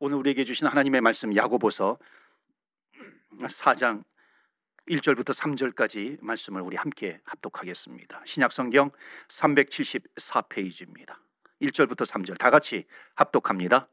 오늘 0.00 0.18
우리에게 0.18 0.44
주신 0.44 0.66
하나님의 0.66 1.00
말씀 1.00 1.36
야고보서 1.36 1.98
4장 3.38 4.02
1절부터 4.88 5.32
3절까지 5.32 6.18
말씀을 6.20 6.62
우리 6.62 6.76
함께 6.76 7.20
합독하겠습니다. 7.24 8.22
신약 8.24 8.50
성경 8.52 8.90
374페이지입니다. 9.28 11.14
1절부터 11.62 12.04
3절 12.06 12.36
다 12.38 12.50
같이 12.50 12.86
합독합니다. 13.14 13.86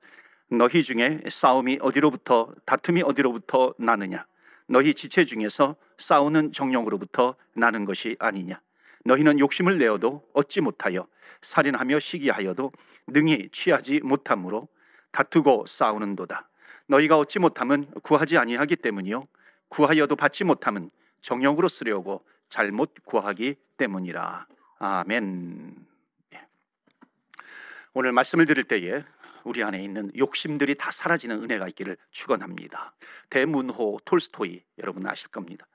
너희 0.50 0.82
중에 0.84 1.22
싸움이 1.30 1.78
어디로부터 1.82 2.52
다툼이 2.66 3.04
어디로부터 3.04 3.76
나느냐 3.78 4.26
너희 4.68 4.96
지체 4.96 5.26
중에서 5.26 5.76
싸우는 6.00 6.52
정령으로부터 6.52 7.36
나는 7.54 7.86
것이 7.86 8.16
아니냐 8.20 8.58
너희는 9.06 9.38
욕심을 9.40 9.78
내어도 9.78 10.28
얻지 10.34 10.62
못하여 10.62 11.08
살인하며 11.42 12.00
시기하여도 12.00 12.72
능히 13.08 13.50
취하지 13.52 14.02
못함으로 14.02 14.68
다투고 15.12 15.66
싸우는도다 15.68 16.50
너희가 16.88 17.18
얻지 17.18 17.40
못함은 17.40 17.86
구하지 18.04 18.38
아니하기 18.38 18.78
때문이요 18.78 19.28
구하여도 19.70 20.16
받지 20.16 20.44
못함은 20.44 20.90
정령으로 21.22 21.68
쓰려고 21.68 22.26
잘못 22.50 22.94
구하기 23.06 23.56
때문이라 23.78 24.48
아멘 24.80 25.76
예. 26.34 26.42
오늘 27.94 28.12
말씀을 28.12 28.46
드릴 28.46 28.64
때에 28.64 29.04
우리 29.44 29.64
안에 29.64 29.84
있는 29.84 30.12
욕심들이 30.18 30.76
다 30.76 30.92
사라지는 30.92 31.44
은혜가 31.44 31.68
있기를 31.70 31.98
축원합니다. 32.12 32.94
대문호 33.30 34.00
톨스토이 34.06 34.64
여러분 34.80 35.08
아실 35.08 35.30
겁니다. 35.30 35.66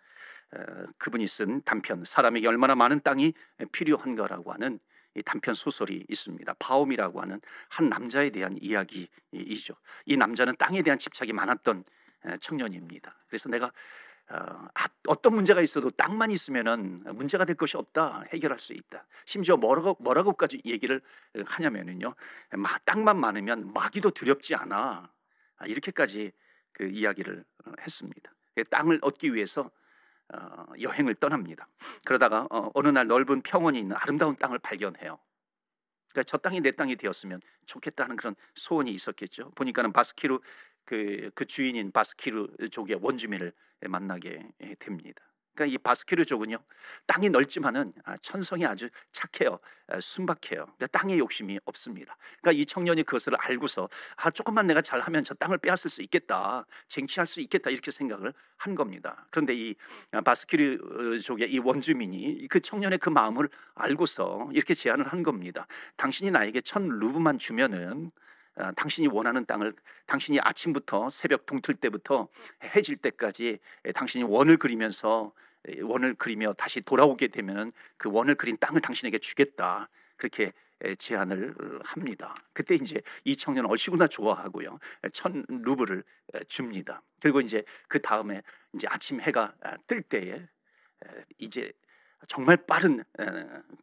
그분이 0.98 1.26
쓴 1.26 1.62
단편 1.62 2.04
사람에게 2.04 2.46
얼마나 2.46 2.74
많은 2.74 3.00
땅이 3.00 3.34
필요한가라고 3.72 4.52
하는 4.52 4.78
이 5.16 5.22
단편 5.22 5.54
소설이 5.54 6.04
있습니다. 6.08 6.54
바움이라고 6.58 7.20
하는 7.20 7.40
한 7.68 7.88
남자에 7.88 8.30
대한 8.30 8.56
이야기이죠. 8.60 9.74
이 10.04 10.16
남자는 10.16 10.56
땅에 10.56 10.82
대한 10.82 10.98
집착이 10.98 11.32
많았던 11.32 11.84
청년입니다. 12.40 13.16
그래서 13.28 13.48
내가 13.48 13.72
어, 14.28 14.68
아, 14.74 14.88
어떤 15.06 15.36
문제가 15.36 15.60
있어도 15.60 15.88
땅만 15.90 16.32
있으면은 16.32 16.98
문제가 17.14 17.44
될 17.44 17.54
것이 17.54 17.76
없다 17.76 18.24
해결할 18.32 18.58
수 18.58 18.72
있다. 18.72 19.06
심지어 19.24 19.56
뭐라고 19.56 19.96
뭐라고까지 20.00 20.62
얘기를 20.64 21.00
하냐면은요, 21.44 22.08
땅만 22.84 23.20
많으면 23.20 23.72
마귀도 23.72 24.10
두렵지 24.10 24.56
않아 24.56 25.08
아, 25.58 25.66
이렇게까지 25.66 26.32
그 26.72 26.88
이야기를 26.88 27.44
어, 27.66 27.72
했습니다. 27.80 28.32
땅을 28.70 28.98
얻기 29.02 29.32
위해서 29.32 29.70
어, 30.34 30.66
여행을 30.80 31.14
떠납니다. 31.16 31.68
그러다가 32.04 32.46
어, 32.50 32.70
어느 32.74 32.88
날 32.88 33.06
넓은 33.06 33.42
평원이 33.42 33.78
있는 33.78 33.96
아름다운 33.96 34.36
땅을 34.36 34.58
발견해요. 34.58 35.18
그러니까 36.10 36.22
저 36.24 36.38
땅이 36.38 36.60
내 36.60 36.70
땅이 36.70 36.96
되었으면 36.96 37.40
좋겠다는 37.66 38.16
그런 38.16 38.34
소원이 38.54 38.90
있었겠죠. 38.92 39.50
보니까는 39.54 39.92
바스키르 39.92 40.38
그, 40.84 41.30
그 41.34 41.44
주인인 41.44 41.92
바스키르 41.92 42.48
족의 42.70 42.98
원주민을 43.02 43.52
만나게 43.88 44.48
됩니다. 44.78 45.22
그러니까 45.56 45.74
이 45.74 45.78
바스키르족은요 45.78 46.58
땅이 47.06 47.30
넓지만은 47.30 47.92
아, 48.04 48.16
천성이 48.18 48.66
아주 48.66 48.88
착해요, 49.12 49.58
아, 49.88 49.98
순박해요. 49.98 50.64
그러니까 50.64 50.86
땅에 50.88 51.18
욕심이 51.18 51.58
없습니다. 51.64 52.16
그러니까 52.40 52.60
이 52.60 52.66
청년이 52.66 53.02
그것을 53.02 53.34
알고서 53.36 53.88
아 54.16 54.30
조금만 54.30 54.66
내가 54.66 54.82
잘하면 54.82 55.24
저 55.24 55.34
땅을 55.34 55.58
빼앗을 55.58 55.90
수 55.90 56.02
있겠다, 56.02 56.66
쟁취할 56.88 57.26
수 57.26 57.40
있겠다 57.40 57.70
이렇게 57.70 57.90
생각을 57.90 58.32
한 58.58 58.74
겁니다. 58.74 59.26
그런데 59.30 59.54
이 59.54 59.74
바스키르족의 60.24 61.50
이 61.50 61.58
원주민이 61.58 62.46
그 62.48 62.60
청년의 62.60 62.98
그 62.98 63.08
마음을 63.08 63.48
알고서 63.74 64.50
이렇게 64.52 64.74
제안을 64.74 65.06
한 65.06 65.22
겁니다. 65.22 65.66
당신이 65.96 66.30
나에게 66.30 66.60
천 66.60 66.86
루브만 66.88 67.38
주면은 67.38 68.10
어, 68.56 68.72
당신이 68.72 69.08
원하는 69.08 69.44
땅을 69.44 69.74
당신이 70.06 70.40
아침부터 70.40 71.10
새벽 71.10 71.46
동틀 71.46 71.74
때부터 71.76 72.28
해질 72.62 72.96
때까지 72.96 73.58
당신이 73.94 74.24
원을 74.24 74.56
그리면서 74.56 75.32
원을 75.82 76.14
그리며 76.14 76.52
다시 76.54 76.80
돌아오게 76.80 77.28
되면은 77.28 77.72
그 77.96 78.10
원을 78.10 78.36
그린 78.36 78.56
땅을 78.58 78.80
당신에게 78.80 79.18
주겠다 79.18 79.88
그렇게 80.16 80.52
제안을 80.98 81.54
합니다. 81.84 82.34
그때 82.52 82.74
이제 82.76 83.00
이 83.24 83.36
청년은 83.36 83.68
얼씨구나 83.70 84.06
좋아하고요. 84.06 84.78
천 85.12 85.44
루브를 85.48 86.04
줍니다. 86.48 87.02
그리고 87.20 87.40
이제 87.40 87.64
그 87.88 88.00
다음에 88.00 88.42
이제 88.74 88.86
아침 88.88 89.20
해가 89.20 89.54
뜰 89.86 90.02
때에 90.02 90.46
이제 91.38 91.72
정말 92.28 92.58
빠른 92.58 93.02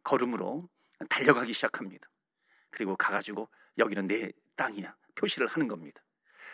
걸음으로 0.02 0.68
달려가기 1.08 1.52
시작합니다. 1.52 2.08
그리고 2.74 2.96
가가지고 2.96 3.48
여기는 3.78 4.08
내 4.08 4.32
땅이야 4.56 4.94
표시를 5.14 5.46
하는 5.46 5.68
겁니다. 5.68 6.02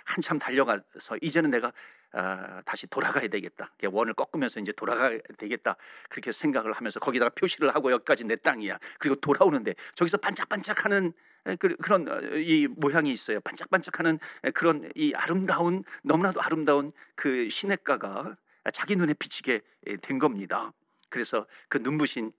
한참 0.04 0.38
달려가서 0.38 1.19
이제는 1.20 1.50
내가 1.50 1.72
아, 2.12 2.60
다시 2.64 2.86
돌아가야 2.88 3.28
되겠다. 3.28 3.72
원을 3.84 4.14
꺾으면서 4.14 4.60
이제 4.60 4.72
돌아가야 4.72 5.19
되겠다. 5.38 5.76
그렇게 6.09 6.32
생각을 6.32 6.72
하면서 6.72 6.98
거기다가 6.98 7.30
표시를 7.30 7.75
하고 7.75 7.92
여기까지 7.92 8.25
내 8.25 8.36
땅이야. 8.36 8.78
그리고 8.98 9.14
돌아오는데 9.16 9.75
저기서 9.94 10.19
반짝반짝하는 10.19 11.12
그, 11.59 11.76
그런 11.76 12.09
어, 12.09 12.20
이 12.36 12.66
모양이 12.66 13.12
있어요. 13.12 13.41
반짝반짝하는 13.41 14.19
그런 14.53 14.91
이 14.94 15.14
아름다운 15.14 15.84
너무나도 16.03 16.42
아름다운 16.42 16.92
그 17.14 17.48
시냇가가 17.48 18.36
자기 18.72 18.97
눈에 18.97 19.14
비치게 19.14 19.60
된 20.03 20.19
겁니다. 20.19 20.72
그래서 21.09 21.47
그 21.69 21.78
눈부신 21.78 22.26
아, 22.28 22.32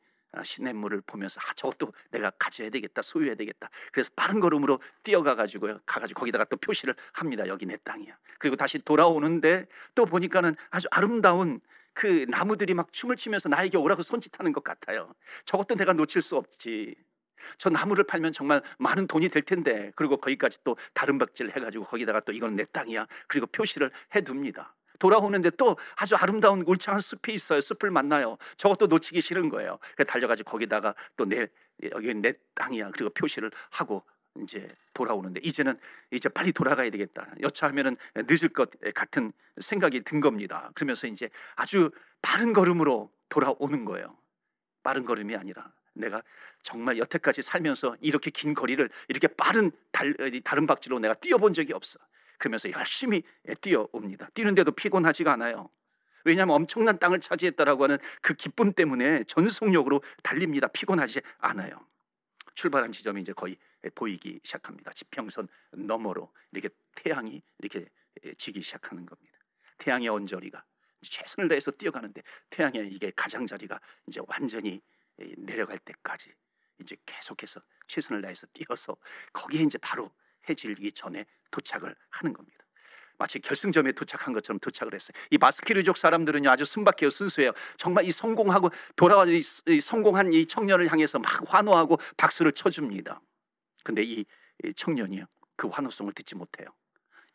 시냇물을 0.43 1.01
보면서 1.01 1.39
아 1.41 1.53
저것도 1.53 1.93
내가 2.11 2.31
가져야 2.31 2.69
되겠다 2.69 3.01
소유해야 3.01 3.35
되겠다. 3.35 3.69
그래서 3.91 4.09
빠른 4.15 4.39
걸음으로 4.39 4.79
뛰어가 5.03 5.35
가지고요 5.35 5.79
가가지고 5.85 6.19
거기다가 6.19 6.45
또 6.45 6.57
표시를 6.57 6.95
합니다. 7.13 7.47
여기 7.47 7.65
내 7.65 7.77
땅이야. 7.77 8.17
그리고 8.39 8.55
다시 8.55 8.79
돌아오는데 8.79 9.67
또 9.95 10.05
보니까는 10.05 10.55
아주 10.69 10.87
아름다운 10.91 11.59
그 11.93 12.25
나무들이 12.29 12.73
막 12.73 12.91
춤을 12.93 13.17
추면서 13.17 13.49
나에게 13.49 13.77
오라고 13.77 14.01
손짓하는 14.01 14.53
것 14.53 14.63
같아요. 14.63 15.13
저것도 15.45 15.75
내가 15.75 15.93
놓칠 15.93 16.21
수 16.21 16.37
없지. 16.37 16.95
저 17.57 17.69
나무를 17.69 18.03
팔면 18.03 18.33
정말 18.33 18.61
많은 18.79 19.07
돈이 19.07 19.29
될 19.29 19.41
텐데. 19.41 19.91
그리고 19.95 20.17
거기까지 20.17 20.59
또 20.63 20.77
다른 20.93 21.17
박질 21.17 21.51
해가지고 21.55 21.85
거기다가 21.85 22.21
또 22.21 22.31
이건 22.31 22.55
내 22.55 22.65
땅이야. 22.65 23.07
그리고 23.27 23.47
표시를 23.47 23.91
해둡니다 24.15 24.75
돌아오는데 25.01 25.49
또 25.57 25.77
아주 25.97 26.15
아름다운 26.15 26.61
울창한 26.61 27.01
숲이 27.01 27.33
있어요. 27.33 27.59
숲을 27.59 27.89
만나요. 27.89 28.37
저것도 28.57 28.85
놓치기 28.85 29.21
싫은 29.21 29.49
거예요. 29.49 29.79
그래서 29.95 30.07
달려가지고 30.11 30.51
거기다가 30.51 30.93
또 31.17 31.25
내 31.25 31.47
여기 31.91 32.13
내 32.13 32.33
땅이야. 32.53 32.91
그리고 32.91 33.09
표시를 33.09 33.49
하고 33.71 34.03
이제 34.43 34.69
돌아오는데 34.93 35.41
이제는 35.43 35.77
이제 36.11 36.29
빨리 36.29 36.51
돌아가야 36.51 36.91
되겠다. 36.91 37.27
여차하면은 37.41 37.97
늦을 38.15 38.49
것 38.49 38.69
같은 38.93 39.31
생각이 39.59 40.01
든 40.01 40.19
겁니다. 40.21 40.69
그러면서 40.75 41.07
이제 41.07 41.29
아주 41.55 41.89
빠른 42.21 42.53
걸음으로 42.53 43.11
돌아오는 43.29 43.85
거예요. 43.85 44.15
빠른 44.83 45.05
걸음이 45.05 45.35
아니라 45.35 45.71
내가 45.93 46.21
정말 46.61 46.99
여태까지 46.99 47.41
살면서 47.41 47.97
이렇게 48.01 48.29
긴 48.29 48.53
거리를 48.53 48.87
이렇게 49.07 49.27
빠른 49.27 49.71
달, 49.91 50.13
다른 50.43 50.67
박지로 50.67 50.99
내가 50.99 51.15
뛰어본 51.15 51.53
적이 51.53 51.73
없어. 51.73 51.97
그러면서 52.41 52.71
열심히 52.71 53.21
뛰어옵니다. 53.61 54.29
뛰는데도 54.33 54.71
피곤하지가 54.71 55.31
않아요. 55.33 55.69
왜냐하면 56.25 56.55
엄청난 56.55 56.97
땅을 56.97 57.21
차지했다라고 57.21 57.83
하는 57.83 57.97
그 58.19 58.33
기쁨 58.33 58.73
때문에 58.73 59.23
전속력으로 59.25 60.01
달립니다. 60.23 60.67
피곤하지 60.67 61.21
않아요. 61.37 61.85
출발한 62.55 62.91
지점이 62.91 63.21
이제 63.21 63.31
거의 63.31 63.57
보이기 63.93 64.39
시작합니다. 64.43 64.91
지평선 64.91 65.47
너머로 65.71 66.33
이렇게 66.51 66.69
태양이 66.95 67.43
이렇게 67.59 67.87
지기 68.37 68.61
시작하는 68.63 69.05
겁니다. 69.05 69.37
태양의 69.77 70.09
언저리가 70.09 70.63
최선을 71.01 71.47
다해서 71.47 71.69
뛰어가는데 71.69 72.23
태양의 72.49 72.87
이게 72.87 73.11
가장자리가 73.15 73.79
이제 74.07 74.19
완전히 74.27 74.81
내려갈 75.37 75.77
때까지 75.77 76.33
이제 76.79 76.97
계속해서 77.05 77.61
최선을 77.85 78.21
다해서 78.21 78.47
뛰어서 78.47 78.97
거기에 79.31 79.61
이제 79.61 79.77
바로 79.77 80.11
해질기 80.49 80.91
전에 80.93 81.25
도착을 81.51 81.95
하는 82.09 82.33
겁니다. 82.33 82.65
마치 83.17 83.39
결승점에 83.39 83.91
도착한 83.91 84.33
것처럼 84.33 84.59
도착을 84.59 84.95
했어요. 84.95 85.11
이 85.29 85.37
마스키르족 85.37 85.97
사람들은 85.97 86.47
아주 86.47 86.65
순박해요, 86.65 87.11
순수해요. 87.11 87.51
정말 87.77 88.05
이 88.05 88.11
성공하고 88.11 88.71
돌아와 88.95 89.25
이, 89.25 89.41
성공한 89.79 90.33
이 90.33 90.47
청년을 90.47 90.91
향해서 90.91 91.19
막 91.19 91.29
환호하고 91.45 91.99
박수를 92.17 92.51
쳐줍니다. 92.53 93.21
근데 93.83 94.03
이, 94.03 94.25
이 94.63 94.73
청년이요, 94.73 95.25
그 95.55 95.67
환호성을 95.67 96.11
듣지 96.13 96.33
못해요. 96.35 96.69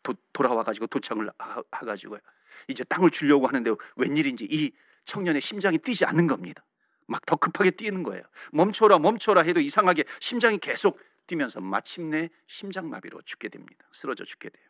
도, 0.03 0.15
돌아와 0.33 0.65
가지고 0.65 0.89
도착을 0.89 1.31
하, 1.39 1.63
가지고요. 1.63 2.19
이제 2.67 2.83
땅을 2.83 3.11
주려고 3.11 3.47
하는데 3.47 3.71
웬일인지 3.95 4.49
이 4.51 4.73
청년의 5.05 5.41
심장이 5.41 5.79
뛰지 5.79 6.05
않는 6.05 6.27
겁니다. 6.27 6.65
막 7.07 7.25
더 7.27 7.37
급하게 7.37 7.71
뛰는 7.71 8.03
거예요. 8.03 8.25
멈춰라, 8.53 8.99
멈춰라 8.99 9.43
해도 9.43 9.61
이상하게 9.61 10.05
심장이 10.21 10.59
계속 10.59 10.99
뛰면서 11.27 11.61
마침내 11.61 12.29
심장마비로 12.47 13.23
죽게 13.23 13.49
됩니다. 13.49 13.87
쓰러져 13.93 14.25
죽게 14.25 14.49
돼요. 14.51 14.67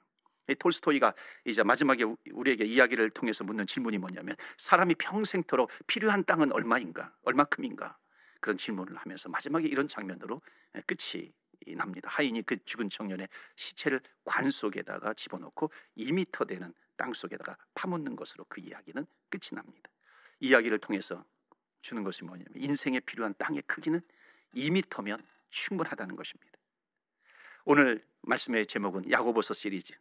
톨스토이가 0.58 1.14
이제 1.44 1.62
마지막에 1.62 2.04
우리에게 2.32 2.64
이야기를 2.64 3.10
통해서 3.10 3.42
묻는 3.42 3.66
질문이 3.66 3.98
뭐냐면 3.98 4.36
사람이 4.58 4.94
평생토록 4.94 5.70
필요한 5.86 6.24
땅은 6.24 6.52
얼마인가, 6.52 7.12
얼마큼인가 7.22 7.98
그런 8.40 8.56
질문을 8.56 8.96
하면서 8.96 9.28
마지막에 9.28 9.66
이런 9.66 9.88
장면으로 9.88 10.38
끝이 10.86 11.32
납니다. 11.74 12.08
하인이 12.12 12.42
그 12.42 12.64
죽은 12.64 12.90
청년의 12.90 13.28
시체를 13.56 14.00
관 14.24 14.50
속에다가 14.50 15.14
집어넣고 15.14 15.70
2미터 15.96 16.46
되는 16.46 16.72
땅 16.96 17.12
속에다가 17.12 17.56
파묻는 17.74 18.14
것으로 18.14 18.46
그 18.48 18.60
이야기는 18.60 19.04
끝이 19.28 19.50
납니다. 19.52 19.90
이야기를 20.38 20.78
통해서 20.78 21.24
주는 21.80 22.04
것이 22.04 22.24
뭐냐면 22.24 22.52
인생에 22.54 23.00
필요한 23.00 23.34
땅의 23.38 23.62
크기는 23.62 24.00
2미터면 24.54 25.22
충분하다는 25.56 26.14
것입니다. 26.14 26.58
오늘 27.64 28.04
말씀의 28.22 28.66
제목은 28.66 29.10
야고보서 29.10 29.54
시리즈 29.54 29.92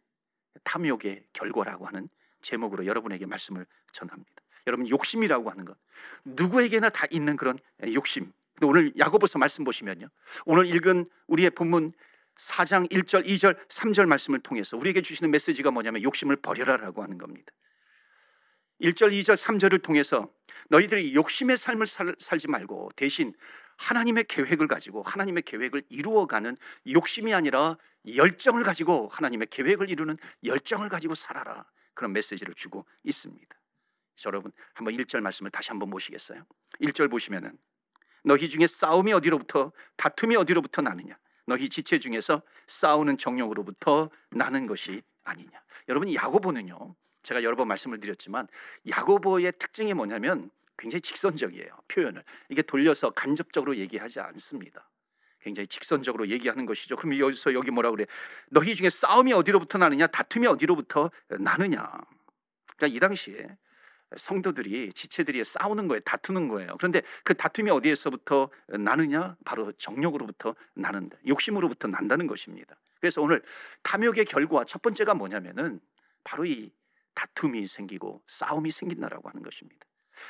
탐욕의 0.64 1.24
결과라고 1.32 1.86
하는 1.86 2.08
제목으로 2.42 2.86
여러분에게 2.86 3.26
말씀을 3.26 3.66
전합니다. 3.92 4.42
여러분 4.66 4.88
욕심이라고 4.88 5.50
하는 5.50 5.64
것 5.64 5.76
누구에게나 6.24 6.90
다 6.90 7.06
있는 7.10 7.36
그런 7.36 7.58
욕심. 7.92 8.32
오늘 8.62 8.92
야고보서 8.96 9.38
말씀 9.38 9.64
보시면요. 9.64 10.08
오늘 10.44 10.66
읽은 10.66 11.06
우리의 11.26 11.50
본문 11.50 11.90
4장 12.36 12.90
1절, 12.90 13.26
2절, 13.26 13.56
3절 13.68 14.06
말씀을 14.06 14.40
통해서 14.40 14.76
우리에게 14.76 15.00
주시는 15.00 15.30
메시지가 15.30 15.70
뭐냐면 15.70 16.02
욕심을 16.02 16.36
버려라라고 16.36 17.02
하는 17.02 17.18
겁니다. 17.18 17.52
1절, 18.80 19.12
2절, 19.12 19.36
3절을 19.36 19.82
통해서 19.82 20.30
너희들이 20.68 21.14
욕심의 21.14 21.56
삶을 21.56 21.86
살, 21.86 22.14
살지 22.18 22.48
말고 22.48 22.90
대신 22.96 23.32
하나님의 23.76 24.24
계획을 24.24 24.68
가지고 24.68 25.02
하나님의 25.02 25.42
계획을 25.42 25.82
이루어가는 25.88 26.56
욕심이 26.92 27.34
아니라 27.34 27.76
열정을 28.14 28.62
가지고 28.62 29.08
하나님의 29.12 29.48
계획을 29.50 29.90
이루는 29.90 30.16
열정을 30.44 30.88
가지고 30.88 31.14
살아라. 31.14 31.66
그런 31.94 32.12
메시지를 32.12 32.54
주고 32.54 32.86
있습니다. 33.04 33.56
여러분 34.26 34.52
한번 34.74 34.94
1절 34.94 35.20
말씀을 35.20 35.50
다시 35.50 35.70
한번 35.70 35.90
보시겠어요? 35.90 36.44
1절 36.80 37.10
보시면은 37.10 37.58
너희 38.24 38.48
중에 38.48 38.66
싸움이 38.66 39.12
어디로부터 39.12 39.72
다툼이 39.96 40.36
어디로부터 40.36 40.82
나느냐? 40.82 41.14
너희 41.46 41.68
지체 41.68 41.98
중에서 41.98 42.42
싸우는 42.66 43.18
정령으로부터 43.18 44.10
나는 44.30 44.66
것이 44.66 45.02
아니냐. 45.22 45.50
여러분 45.88 46.12
야고보는요. 46.12 46.96
제가 47.26 47.42
여러 47.42 47.56
번 47.56 47.66
말씀을 47.66 47.98
드렸지만 47.98 48.46
야고보의 48.88 49.54
특징이 49.58 49.92
뭐냐면 49.94 50.48
굉장히 50.78 51.00
직선적이에요. 51.00 51.70
표현을. 51.88 52.22
이게 52.48 52.62
돌려서 52.62 53.10
간접적으로 53.10 53.76
얘기하지 53.76 54.20
않습니다. 54.20 54.88
굉장히 55.40 55.66
직선적으로 55.66 56.28
얘기하는 56.28 56.66
것이죠. 56.66 56.96
그럼 56.96 57.18
여기서 57.18 57.52
여기 57.54 57.72
뭐라 57.72 57.90
그래? 57.90 58.06
너희 58.48 58.76
중에 58.76 58.90
싸움이 58.90 59.32
어디로부터 59.32 59.76
나느냐? 59.76 60.06
다툼이 60.06 60.46
어디로부터 60.46 61.10
나느냐? 61.40 61.90
그러니까 62.76 62.96
이 62.96 63.00
당시에 63.00 63.48
성도들이 64.16 64.92
지체들이 64.92 65.42
싸우는 65.42 65.88
거예요. 65.88 66.00
다투는 66.00 66.46
거예요. 66.46 66.76
그런데 66.78 67.02
그 67.24 67.34
다툼이 67.34 67.72
어디에서부터 67.72 68.50
나느냐? 68.68 69.36
바로 69.44 69.72
정욕으로부터 69.72 70.54
나는다. 70.74 71.16
욕심으로부터 71.26 71.88
난다는 71.88 72.28
것입니다. 72.28 72.76
그래서 73.00 73.20
오늘 73.20 73.42
탐욕의 73.82 74.26
결과 74.26 74.62
첫 74.62 74.80
번째가 74.80 75.14
뭐냐면은 75.14 75.80
바로 76.22 76.44
이 76.44 76.70
다툼이 77.16 77.66
생기고 77.66 78.22
싸움이 78.28 78.70
생긴다라고 78.70 79.28
하는 79.28 79.42
것입니다. 79.42 79.84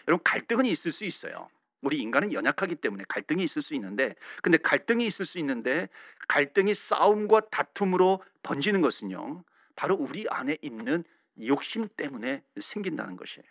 여러분 0.09 0.25
갈등은 0.25 0.65
있을 0.65 0.91
수 0.93 1.05
있어요. 1.05 1.49
우리 1.83 1.99
인간은 1.99 2.33
연약하기 2.33 2.77
때문에 2.77 3.05
갈등이 3.09 3.45
있을 3.45 3.61
수 3.61 3.75
있는데 3.75 4.15
근데 4.43 4.57
갈등이 4.57 5.07
있을 5.07 5.27
수 5.27 5.39
있는데 5.41 5.91
갈등이 6.29 6.75
싸움과 6.75 7.43
다툼으로 7.51 8.23
번지는 8.43 8.81
것은요. 8.81 9.45
바로 9.75 9.95
우리 9.95 10.27
안에 10.31 10.57
있는 10.63 11.05
욕심 11.45 11.87
때문에 11.87 12.43
생긴다는 12.59 13.17
것이에요. 13.17 13.47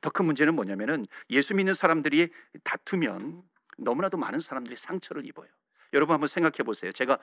더 0.00 0.10
큰 0.10 0.24
문제는 0.24 0.54
뭐냐면은 0.54 1.06
예수 1.30 1.54
믿는 1.54 1.74
사람들이 1.74 2.30
다투면 2.64 3.42
너무나도 3.78 4.16
많은 4.16 4.40
사람들이 4.40 4.76
상처를 4.76 5.26
입어요. 5.26 5.48
여러분 5.92 6.14
한번 6.14 6.26
생각해 6.26 6.64
보세요. 6.64 6.90
제가 6.90 7.18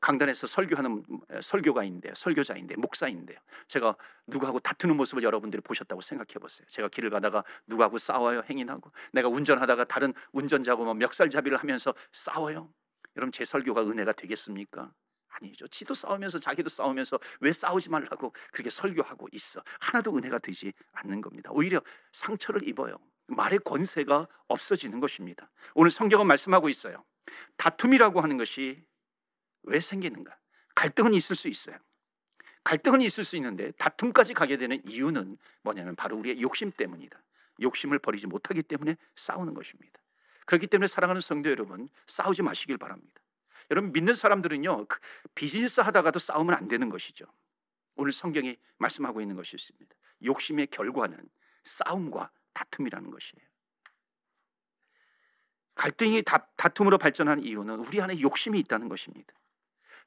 강단에서 0.00 0.46
설교하는 0.46 1.04
설교가인데 1.42 2.12
설교자인데 2.14 2.76
목사인데요. 2.76 3.38
제가 3.66 3.96
누구하고 4.26 4.60
다투는 4.60 4.96
모습을 4.96 5.22
여러분들이 5.22 5.60
보셨다고 5.62 6.00
생각해 6.00 6.34
보세요. 6.40 6.66
제가 6.68 6.88
길을 6.88 7.10
가다가 7.10 7.44
누구하고 7.66 7.98
싸워요 7.98 8.42
행인하고 8.48 8.90
내가 9.12 9.28
운전하다가 9.28 9.84
다른 9.84 10.14
운전자하고 10.32 10.84
뭐 10.84 10.94
멱살잡이를 10.94 11.58
하면서 11.58 11.94
싸워요. 12.12 12.72
여러분 13.16 13.32
제 13.32 13.44
설교가 13.44 13.82
은혜가 13.82 14.12
되겠습니까? 14.12 14.92
아니죠. 15.28 15.68
지도 15.68 15.94
싸우면서 15.94 16.38
자기도 16.38 16.68
싸우면서 16.68 17.18
왜 17.40 17.52
싸우지 17.52 17.90
말라고 17.90 18.32
그렇게 18.52 18.70
설교하고 18.70 19.28
있어. 19.32 19.62
하나도 19.80 20.16
은혜가 20.16 20.38
되지 20.38 20.72
않는 20.92 21.20
겁니다. 21.20 21.50
오히려 21.52 21.80
상처를 22.12 22.66
입어요. 22.66 22.96
말의 23.26 23.58
권세가 23.60 24.26
없어지는 24.48 25.00
것입니다. 25.00 25.50
오늘 25.74 25.90
성경은 25.90 26.26
말씀하고 26.26 26.68
있어요. 26.68 27.04
다툼이라고 27.56 28.20
하는 28.20 28.38
것이 28.38 28.82
왜 29.68 29.80
생기는가? 29.80 30.36
갈등은 30.74 31.14
있을 31.14 31.36
수 31.36 31.48
있어요. 31.48 31.76
갈등은 32.64 33.00
있을 33.00 33.24
수 33.24 33.36
있는데 33.36 33.70
다툼까지 33.72 34.34
가게 34.34 34.56
되는 34.56 34.82
이유는 34.86 35.38
뭐냐면 35.62 35.96
바로 35.96 36.16
우리의 36.16 36.40
욕심 36.40 36.70
때문이다. 36.70 37.22
욕심을 37.60 37.98
버리지 37.98 38.26
못하기 38.26 38.62
때문에 38.62 38.96
싸우는 39.16 39.54
것입니다. 39.54 40.00
그렇기 40.46 40.66
때문에 40.66 40.86
사랑하는 40.86 41.20
성도 41.20 41.50
여러분, 41.50 41.88
싸우지 42.06 42.42
마시길 42.42 42.78
바랍니다. 42.78 43.20
여러분 43.70 43.92
믿는 43.92 44.14
사람들은요 44.14 44.86
그 44.86 44.98
비즈니스 45.34 45.80
하다가도 45.80 46.18
싸우면 46.18 46.54
안 46.54 46.68
되는 46.68 46.88
것이죠. 46.88 47.26
오늘 47.96 48.12
성경이 48.12 48.56
말씀하고 48.78 49.20
있는 49.20 49.36
것이 49.36 49.56
있습니다. 49.56 49.94
욕심의 50.24 50.68
결과는 50.68 51.28
싸움과 51.64 52.30
다툼이라는 52.54 53.10
것이에요. 53.10 53.46
갈등이 55.74 56.22
다, 56.22 56.48
다툼으로 56.56 56.98
발전한 56.98 57.42
이유는 57.42 57.80
우리 57.80 58.00
안에 58.00 58.20
욕심이 58.20 58.58
있다는 58.60 58.88
것입니다. 58.88 59.32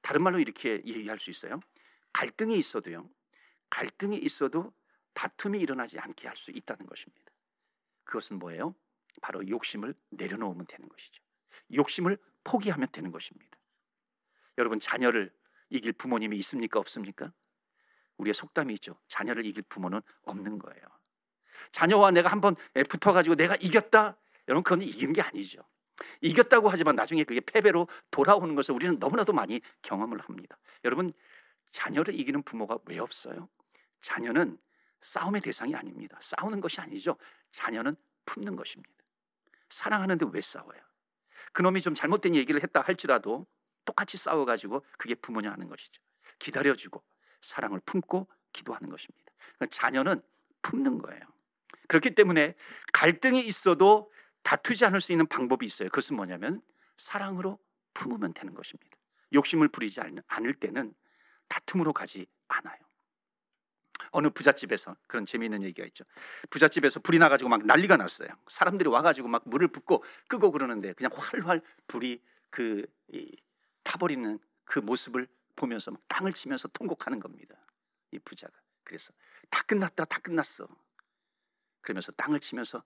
다른 0.02 0.24
말로 0.24 0.40
이렇게 0.40 0.82
얘기할 0.86 1.20
수 1.20 1.30
있어요. 1.30 1.60
갈등이 2.14 2.58
있어도요. 2.58 3.10
갈등이 3.70 4.18
있어도 4.18 4.74
다툼이 5.14 5.60
일어나지 5.60 6.00
않게 6.00 6.28
할 6.28 6.38
수 6.38 6.52
있다는 6.52 6.86
것입니다. 6.86 7.32
그것은 8.04 8.40
뭐예요? 8.40 8.76
바로 9.22 9.48
욕심을 9.48 9.94
내려놓으면 10.10 10.66
되는 10.68 10.90
것이죠. 10.90 11.22
욕심을 11.74 12.18
포기하면 12.44 12.88
되는 12.92 13.12
것입니다. 13.12 13.58
여러분 14.58 14.80
자녀를 14.80 15.34
이길 15.70 15.94
부모님이 15.94 16.38
있습니까 16.38 16.80
없습니까? 16.80 17.32
우리의 18.18 18.34
속담이 18.34 18.74
있죠. 18.76 19.00
자녀를 19.08 19.46
이길 19.46 19.64
부모는 19.64 20.02
없는 20.24 20.60
거예요. 20.60 20.82
자녀와 21.72 22.12
내가 22.12 22.30
한번 22.30 22.56
붙어가지고 22.90 23.36
내가 23.36 23.56
이겼다. 23.56 24.18
여러분 24.48 24.64
그건 24.64 24.82
이긴 24.82 25.14
게 25.14 25.22
아니죠. 25.22 25.64
이겼다고 26.22 26.70
하지만 26.70 26.96
나중에 26.96 27.24
그게 27.24 27.40
패배로 27.40 27.88
돌아오는 28.10 28.56
것을 28.56 28.74
우리는 28.74 28.98
너무나도 29.00 29.34
많이 29.34 29.62
경험을 29.82 30.20
합니다. 30.20 30.58
여러분 30.84 31.14
자녀를 31.72 32.20
이기는 32.20 32.42
부모가 32.44 32.80
왜 32.86 33.00
없어요? 33.00 33.50
자녀는 34.02 34.58
싸움의 35.02 35.42
대상이 35.42 35.76
아닙니다. 35.76 36.18
싸우는 36.22 36.62
것이 36.62 36.80
아니죠. 36.82 37.18
자녀는 37.52 37.96
품는 38.26 38.56
것입니다. 38.56 38.92
사랑하는데 39.70 40.26
왜 40.32 40.42
싸워요? 40.42 40.80
그놈이 41.54 41.82
좀 41.82 41.94
잘못된 41.96 42.36
얘기를 42.36 42.62
했다 42.62 42.82
할지라도 42.82 43.48
똑같이 43.86 44.18
싸워가지고 44.18 44.86
그게 44.98 45.16
부모냐 45.16 45.52
하는 45.52 45.68
것이죠. 45.70 46.02
기다려주고 46.40 47.04
사랑을 47.42 47.80
품고 47.86 48.28
기도하는 48.54 48.90
것입니다. 48.90 49.32
그러니까 49.56 49.66
자녀는 49.76 50.22
품는 50.62 51.00
거예요. 51.00 51.22
그렇기 51.88 52.16
때문에 52.16 52.56
갈등이 52.94 53.42
있어도 53.42 54.12
다투지 54.44 54.86
않을 54.86 55.02
수 55.02 55.12
있는 55.12 55.28
방법이 55.28 55.66
있어요. 55.66 55.90
그것은 55.90 56.16
뭐냐면 56.16 56.62
사랑으로 56.98 57.60
품으면 57.94 58.34
되는 58.34 58.54
것입니다. 58.54 58.98
욕심을 59.34 59.68
부리지 59.70 60.02
않을 60.28 60.54
때는 60.56 60.94
다툼으로 61.48 61.94
가지 61.94 62.26
않아요. 62.48 62.78
어느 64.12 64.30
부잣집에서 64.30 64.96
그런 65.08 65.26
재미있는 65.26 65.64
얘기가 65.64 65.88
있죠. 65.88 66.04
부잣집에서 66.50 67.00
불이 67.00 67.18
나가지고 67.20 67.50
막 67.50 67.66
난리가 67.66 67.98
났어요. 67.98 68.30
사람들이 68.48 68.90
와가지고 68.90 69.28
막 69.28 69.44
물을 69.46 69.68
붓고 69.68 70.04
끄고 70.28 70.52
그러는데 70.52 70.94
그냥 70.94 71.12
활활 71.16 71.62
불이 71.88 72.22
그 72.50 72.86
타버리는 73.84 74.40
그 74.66 74.80
모습을 74.80 75.28
보면서 75.56 75.92
막 75.92 76.02
땅을 76.08 76.34
치면서 76.34 76.68
통곡하는 76.70 77.20
겁니다. 77.20 77.56
이 78.12 78.20
부자가. 78.20 78.54
그래서 78.84 79.14
다 79.50 79.62
끝났다, 79.64 80.06
다 80.06 80.20
끝났어. 80.20 80.68
그러면서 81.82 82.12
땅을 82.14 82.40
치면서 82.42 82.84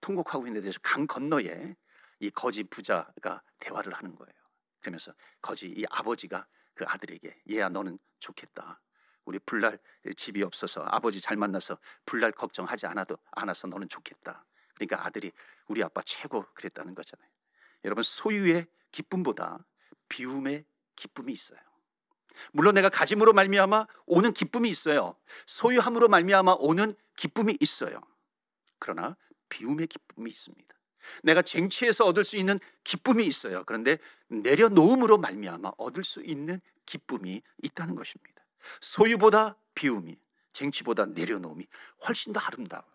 통곡하고 0.00 0.46
있는 0.46 0.62
데서 0.62 0.78
강 0.82 1.06
건너에 1.06 1.76
이 2.20 2.30
거지 2.30 2.64
부자가 2.64 3.42
대화를 3.58 3.92
하는 3.92 4.14
거예요. 4.14 4.32
그러면서 4.80 5.12
거지 5.40 5.66
이 5.66 5.84
아버지가 5.90 6.46
그 6.74 6.84
아들에게 6.86 7.42
얘야 7.50 7.68
너는 7.68 7.98
좋겠다. 8.20 8.80
우리 9.24 9.38
불날 9.40 9.78
집이 10.16 10.42
없어서 10.42 10.82
아버지 10.84 11.20
잘 11.20 11.36
만나서 11.36 11.78
불날 12.06 12.32
걱정하지 12.32 12.86
않아도 12.86 13.18
않아서 13.32 13.68
너는 13.68 13.88
좋겠다. 13.88 14.46
그러니까 14.74 15.04
아들이 15.04 15.32
우리 15.66 15.82
아빠 15.82 16.00
최고 16.02 16.46
그랬다는 16.54 16.94
거잖아요. 16.94 17.28
여러분 17.84 18.02
소유의 18.02 18.66
기쁨보다 18.90 19.64
비움의 20.08 20.64
기쁨이 20.96 21.32
있어요. 21.32 21.58
물론 22.52 22.74
내가 22.74 22.88
가짐으로 22.88 23.32
말미암아 23.32 23.86
오는 24.06 24.32
기쁨이 24.32 24.70
있어요. 24.70 25.16
소유함으로 25.46 26.08
말미암아 26.08 26.56
오는 26.60 26.94
기쁨이 27.16 27.56
있어요. 27.60 28.00
그러나 28.78 29.16
비움의 29.48 29.86
기쁨이 29.86 30.30
있습니다. 30.30 30.74
내가 31.22 31.42
쟁취해서 31.42 32.04
얻을 32.04 32.24
수 32.24 32.36
있는 32.36 32.58
기쁨이 32.84 33.26
있어요. 33.26 33.64
그런데 33.64 33.98
내려놓음으로 34.28 35.18
말미암아 35.18 35.72
얻을 35.78 36.04
수 36.04 36.22
있는 36.22 36.60
기쁨이 36.86 37.42
있다는 37.62 37.94
것입니다. 37.94 38.44
소유보다 38.80 39.56
비움이, 39.74 40.18
쟁취보다 40.52 41.06
내려놓음이 41.06 41.66
훨씬 42.06 42.32
더 42.32 42.40
아름다워요. 42.40 42.86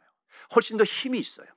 훨씬 0.56 0.78
더 0.78 0.84
힘이 0.84 1.20
있어요. 1.20 1.48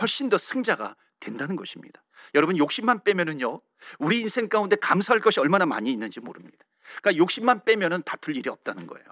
훨씬 0.00 0.28
더 0.28 0.38
승자가 0.38 0.96
된다는 1.20 1.56
것입니다. 1.56 2.02
여러분 2.34 2.56
욕심만 2.56 3.04
빼면은요, 3.04 3.60
우리 3.98 4.20
인생 4.20 4.48
가운데 4.48 4.76
감사할 4.76 5.20
것이 5.20 5.40
얼마나 5.40 5.66
많이 5.66 5.92
있는지 5.92 6.20
모릅니다. 6.20 6.64
그러니까 7.00 7.16
욕심만 7.16 7.64
빼면은 7.64 8.02
다툴 8.04 8.36
일이 8.36 8.48
없다는 8.48 8.86
거예요. 8.86 9.06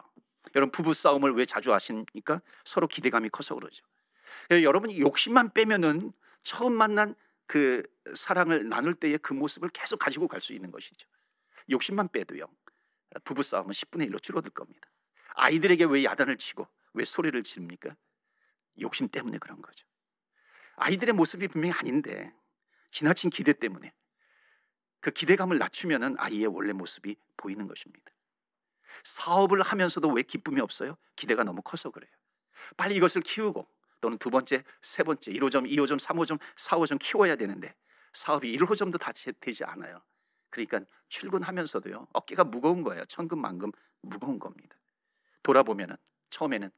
여러분 0.55 0.73
부부 0.73 0.95
싸움을 0.95 1.33
왜 1.33 1.45
자주 1.45 1.73
하십니까? 1.73 2.41
서로 2.65 2.89
기대감이 2.89 3.29
커서 3.29 3.55
그러죠. 3.55 3.85
여러분이 4.51 5.01
욕심만 5.01 5.51
빼면은 5.51 6.13
처음 6.43 6.73
만난 6.75 7.15
그 7.47 7.83
사랑을 8.15 8.69
나눌 8.69 8.95
때의 8.95 9.19
그 9.19 9.33
모습을 9.33 9.71
계속 9.71 9.99
가지고 9.99 10.29
갈 10.29 10.41
수 10.41 10.53
있는 10.53 10.71
것이죠. 10.71 11.09
욕심만 11.71 12.09
빼도요. 12.09 12.47
부부 13.25 13.43
싸움은 13.43 13.71
10분의 13.73 14.11
1로 14.11 14.23
줄어들 14.23 14.51
겁니다. 14.51 14.89
아이들에게 15.35 15.85
왜 15.85 16.05
야단을 16.05 16.37
치고 16.39 16.67
왜 16.95 17.05
소리를 17.05 17.43
지릅니까? 17.43 17.97
욕심 18.81 19.09
때문에 19.09 19.39
그런 19.39 19.61
거죠. 19.61 19.85
아이들의 20.77 21.13
모습이 21.15 21.49
분명히 21.49 21.75
아닌데 21.75 22.33
지나친 22.91 23.31
기대 23.31 23.53
때문에 23.53 23.93
그 25.01 25.11
기대감을 25.11 25.59
낮추면은 25.59 26.17
아이의 26.19 26.47
원래 26.47 26.73
모습이 26.73 27.17
보이는 27.37 27.67
것입니다. 27.67 28.13
사업을 29.05 29.63
하면서도 29.63 30.09
왜 30.09 30.23
기쁨이 30.23 30.61
없어요? 30.61 30.97
기대가 31.17 31.45
너무 31.45 31.63
커서 31.63 31.91
그래요. 31.91 32.11
빨리 32.77 32.97
이것을 32.97 33.23
키우고 33.23 33.67
또는 34.01 34.19
두 34.19 34.31
번째, 34.31 34.65
세 34.83 35.03
번째, 35.03 35.31
1호점, 35.33 35.71
2호점, 35.71 36.01
3호점, 36.01 36.39
4호점 36.57 36.99
키워야 37.01 37.37
되는데 37.37 37.75
사업이 38.13 38.57
1호점도 38.59 38.99
다 38.99 39.13
되지 39.41 39.65
않아요. 39.65 40.01
그러니까 40.51 40.81
출근하면서도요 41.09 42.09
어깨가 42.13 42.45
무거운 42.45 42.83
거예요. 42.83 43.05
천금만금 43.07 43.73
무거운 44.03 44.39
겁니다. 44.39 44.77
돌아보면은 45.43 45.97
처음에는 46.31 46.71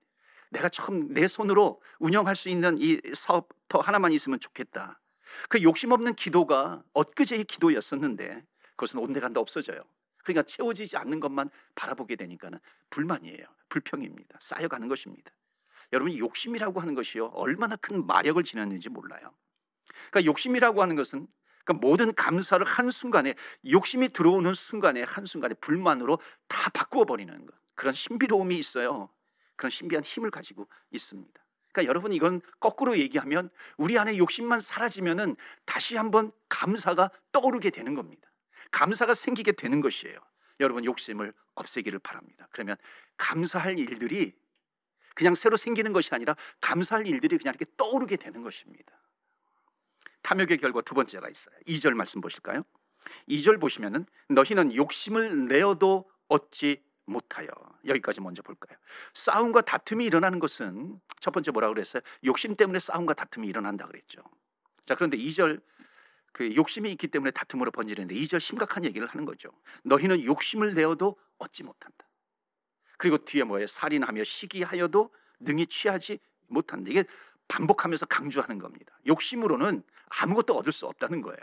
내가 0.50 0.69
처음 0.69 1.12
내 1.14 1.26
손으로 1.26 1.81
운영할 1.99 2.37
수 2.37 2.49
있는 2.49 2.76
이 2.79 3.00
사업터 3.14 3.81
하나만 3.81 4.12
있으면 4.12 4.38
좋겠다. 4.38 5.00
그 5.49 5.62
욕심 5.62 5.93
없는 5.93 6.14
기도가 6.14 6.83
엊그제의 6.93 7.45
기도였었는데 7.45 8.45
그것은 8.76 8.99
온데간데 8.99 9.41
없어져요. 9.41 9.83
그러니까 10.23 10.43
채워지지 10.43 10.97
않는 10.99 11.21
것만 11.21 11.50
바라보게 11.75 12.17
되니까는 12.17 12.59
불만이에요. 12.91 13.47
불평입니다. 13.71 14.38
쌓여가는 14.41 14.88
것입니다. 14.88 15.33
여러분 15.93 16.17
욕심이라고 16.17 16.81
하는 16.81 16.95
것이요 16.95 17.27
얼마나 17.35 17.77
큰 17.77 18.07
마력을 18.07 18.43
지녔는지 18.43 18.89
몰라요. 18.89 19.35
그러니까 20.11 20.25
욕심이라고 20.25 20.83
하는 20.83 20.97
것은 20.97 21.27
그러니까 21.65 21.87
모든 21.87 22.13
감사를 22.15 22.65
한 22.67 22.91
순간에 22.91 23.35
욕심이 23.71 24.09
들어오는 24.09 24.53
순간에 24.55 25.03
한 25.03 25.27
순간에 25.27 25.55
불만으로 25.55 26.19
다 26.49 26.71
바꾸어 26.71 27.05
버리는 27.05 27.47
것 27.47 27.55
그런 27.75 27.95
신비로움이 27.95 28.59
있어요. 28.59 29.11
그런 29.57 29.71
신비한 29.71 30.05
힘을 30.05 30.31
가지고 30.31 30.69
있습니다. 30.91 31.43
그러니까 31.73 31.89
여러분 31.89 32.13
이건 32.13 32.41
거꾸로 32.61 32.99
얘기하면 32.99 33.51
우리 33.77 33.99
안에 33.99 34.19
욕심만 34.19 34.61
사라지면은 34.61 35.37
다시 35.65 35.97
한번 35.97 36.33
감사가 36.49 37.11
떠오르게 37.33 37.71
되는 37.71 37.95
겁니다. 37.95 38.31
감사가 38.71 39.15
생기게 39.15 39.53
되는 39.53 39.81
것이에요. 39.81 40.19
여러분 40.61 40.85
욕심을 40.85 41.33
없애기를 41.55 41.99
바랍니다. 41.99 42.49
그러면 42.51 42.77
감사할 43.17 43.79
일들이 43.79 44.35
그냥 45.14 45.35
새로 45.35 45.57
생기는 45.57 45.92
것이 45.92 46.14
아니라 46.14 46.37
감사할 46.61 47.07
일들이 47.07 47.38
그냥 47.38 47.54
이렇게 47.54 47.71
떠오르게 47.76 48.16
되는 48.16 48.42
것입니다. 48.42 48.92
탐욕의 50.23 50.59
결과 50.59 50.81
두 50.81 50.95
번째가 50.95 51.28
있어요. 51.28 51.54
2절 51.66 51.95
말씀 51.95 52.21
보실까요? 52.21 52.62
2절 53.28 53.61
보시면은 53.61 54.07
너희는 54.28 54.75
욕심을 54.75 55.47
내어도 55.49 56.09
얻지 56.28 56.83
못하여 57.04 57.49
여기까지 57.87 58.21
먼저 58.21 58.42
볼까요? 58.42 58.78
싸움과 59.14 59.62
다툼이 59.62 60.04
일어나는 60.07 60.38
것은 60.38 61.00
첫 61.21 61.33
번째 61.33 61.50
뭐라 61.50 61.69
그랬어요? 61.69 62.02
욕심 62.25 62.57
때문에 62.57 62.78
싸움과 62.78 63.14
다툼이 63.14 63.49
일어난다 63.49 63.87
그랬죠. 63.87 64.23
자 64.87 64.95
그런데 64.95 65.16
2절 65.16 65.61
그 66.33 66.54
욕심이 66.54 66.90
있기 66.92 67.09
때문에 67.09 67.31
다툼으로 67.31 67.71
번지는데 67.71 68.14
2절 68.14 68.40
심각한 68.40 68.85
얘기를 68.85 69.07
하는 69.07 69.25
거죠. 69.25 69.50
너희는 69.85 70.25
욕심을 70.25 70.75
내어도 70.75 71.19
얻지 71.38 71.64
못한다. 71.64 72.07
그리고 73.03 73.19
뒤에 73.19 73.43
뭐예요? 73.43 73.67
살인하며 73.67 74.23
시기하여도 74.23 75.13
능히 75.41 75.67
취하지 75.67 76.21
못한다. 76.47 76.89
이게 76.89 77.03
반복하면서 77.49 78.07
강조하는 78.07 78.61
겁니다. 78.61 78.97
욕심으로는 79.09 79.83
아무것도 80.21 80.55
얻을 80.55 80.71
수 80.71 80.87
없다는 80.87 81.21
거예요. 81.21 81.37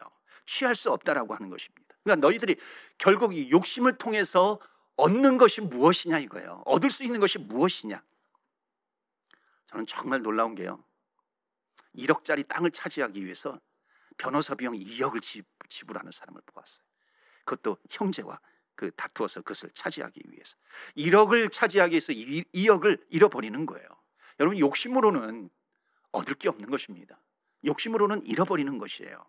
취할 0.46 0.74
수 0.74 0.90
없다라고 0.90 1.36
하는 1.36 1.50
것입니다. 1.50 1.96
그러니까 2.02 2.26
너희들이 2.26 2.56
결국 2.98 3.36
이 3.36 3.52
욕심을 3.52 3.98
통해서 3.98 4.62
얻는 4.96 5.38
것이 5.38 5.60
무엇이냐 5.60 6.20
이거예요. 6.20 6.64
얻을 6.66 6.90
수 6.90 7.04
있는 7.04 7.20
것이 7.20 7.38
무엇이냐. 7.38 8.02
저는 9.68 9.86
정말 9.86 10.22
놀라운 10.22 10.56
게요. 10.56 10.82
1억짜리 11.94 12.48
땅을 12.48 12.72
차지하기 12.72 13.22
위해서 13.22 13.60
변호사 14.18 14.56
비용 14.56 14.76
2억을 14.76 15.22
지불하는 15.68 16.14
사람을 16.14 16.42
보았어요. 16.46 16.86
그것도 17.44 17.76
형제와 17.90 18.40
그 18.80 18.92
다투어서 18.92 19.42
그것을 19.42 19.70
차지하기 19.74 20.22
위해서 20.30 20.56
1억을 20.96 21.52
차지하기 21.52 21.92
위해서 21.92 22.14
2억을 22.14 23.04
잃어버리는 23.10 23.66
거예요. 23.66 23.86
여러분 24.40 24.58
욕심으로는 24.58 25.50
얻을 26.14 26.36
게 26.36 26.48
없는 26.48 26.70
것입니다. 26.70 27.20
욕심으로는 27.66 28.26
잃어버리는 28.26 28.78
것이에요. 28.78 29.26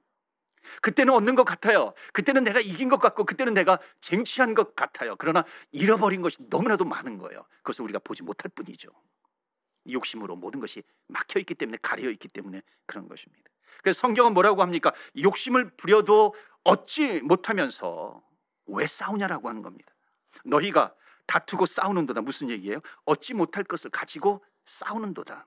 그때는 0.83 1.13
얻는 1.15 1.35
것 1.35 1.43
같아요. 1.43 1.95
그때는 2.13 2.45
내가 2.45 2.61
이긴 2.61 2.89
것 2.89 3.01
같고, 3.01 3.25
그때는 3.25 3.53
내가 3.53 3.81
쟁취한 4.01 4.55
것 4.55 4.77
같아요. 4.77 5.17
그러나 5.17 5.45
잃어버린 5.73 6.23
것이 6.23 6.37
너무나도 6.49 6.85
많은 6.85 7.19
거예요. 7.19 7.45
그것을 7.63 7.83
우리가 7.83 7.99
보지 7.99 8.23
못할 8.23 8.53
뿐이죠. 8.55 8.89
욕심으로 9.91 10.37
모든 10.37 10.61
것이 10.61 10.85
막혀 11.09 11.41
있기 11.41 11.57
때문에 11.57 11.79
가려 11.83 12.09
있기 12.09 12.29
때문에 12.29 12.63
그런 12.87 13.09
것입니다. 13.09 13.51
그래서 13.83 13.99
성경은 13.99 14.33
뭐라고 14.33 14.63
합니까? 14.63 14.93
욕심을 15.21 15.71
부려도 15.71 16.37
얻지 16.63 17.23
못하면서 17.23 18.23
왜 18.73 18.87
싸우냐라고 18.87 19.49
하는 19.49 19.63
겁니다. 19.63 19.93
너희가 20.45 20.95
다투고 21.27 21.67
싸우는도다 21.67 22.23
무슨 22.23 22.51
얘기예요? 22.51 22.81
얻지 23.05 23.35
못할 23.35 23.65
것을 23.65 23.91
가지고 23.91 24.45
싸우는도다. 24.65 25.47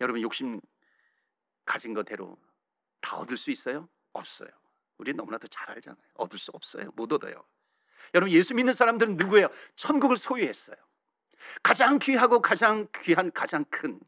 여러분 0.00 0.22
욕심 0.22 0.60
가진 1.64 1.94
거대로 1.94 2.36
다 3.00 3.16
얻을 3.16 3.36
수 3.36 3.50
있어요? 3.50 3.88
없어요. 4.12 4.48
우리 4.98 5.12
너무나도 5.12 5.48
잘 5.48 5.70
알잖아요. 5.70 6.00
얻을 6.14 6.38
수 6.38 6.50
없어요. 6.54 6.90
못 6.94 7.12
얻어요. 7.12 7.44
여러분 8.14 8.32
예수 8.32 8.54
믿는 8.54 8.72
사람들은 8.72 9.16
누구예요? 9.16 9.48
천국을 9.76 10.16
소유했어요. 10.16 10.76
가장 11.62 11.98
귀하고 11.98 12.40
가장 12.40 12.88
귀한 13.02 13.30
가장 13.32 13.64
큰 13.66 14.00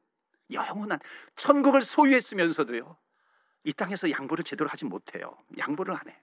영원한 0.52 0.98
천국을 1.36 1.80
소유했으면서도요. 1.80 2.96
이 3.64 3.72
땅에서 3.72 4.10
양보를 4.10 4.42
제대로 4.42 4.68
하지 4.68 4.84
못해요. 4.84 5.36
양보를 5.58 5.94
안 5.94 6.08
해. 6.08 6.20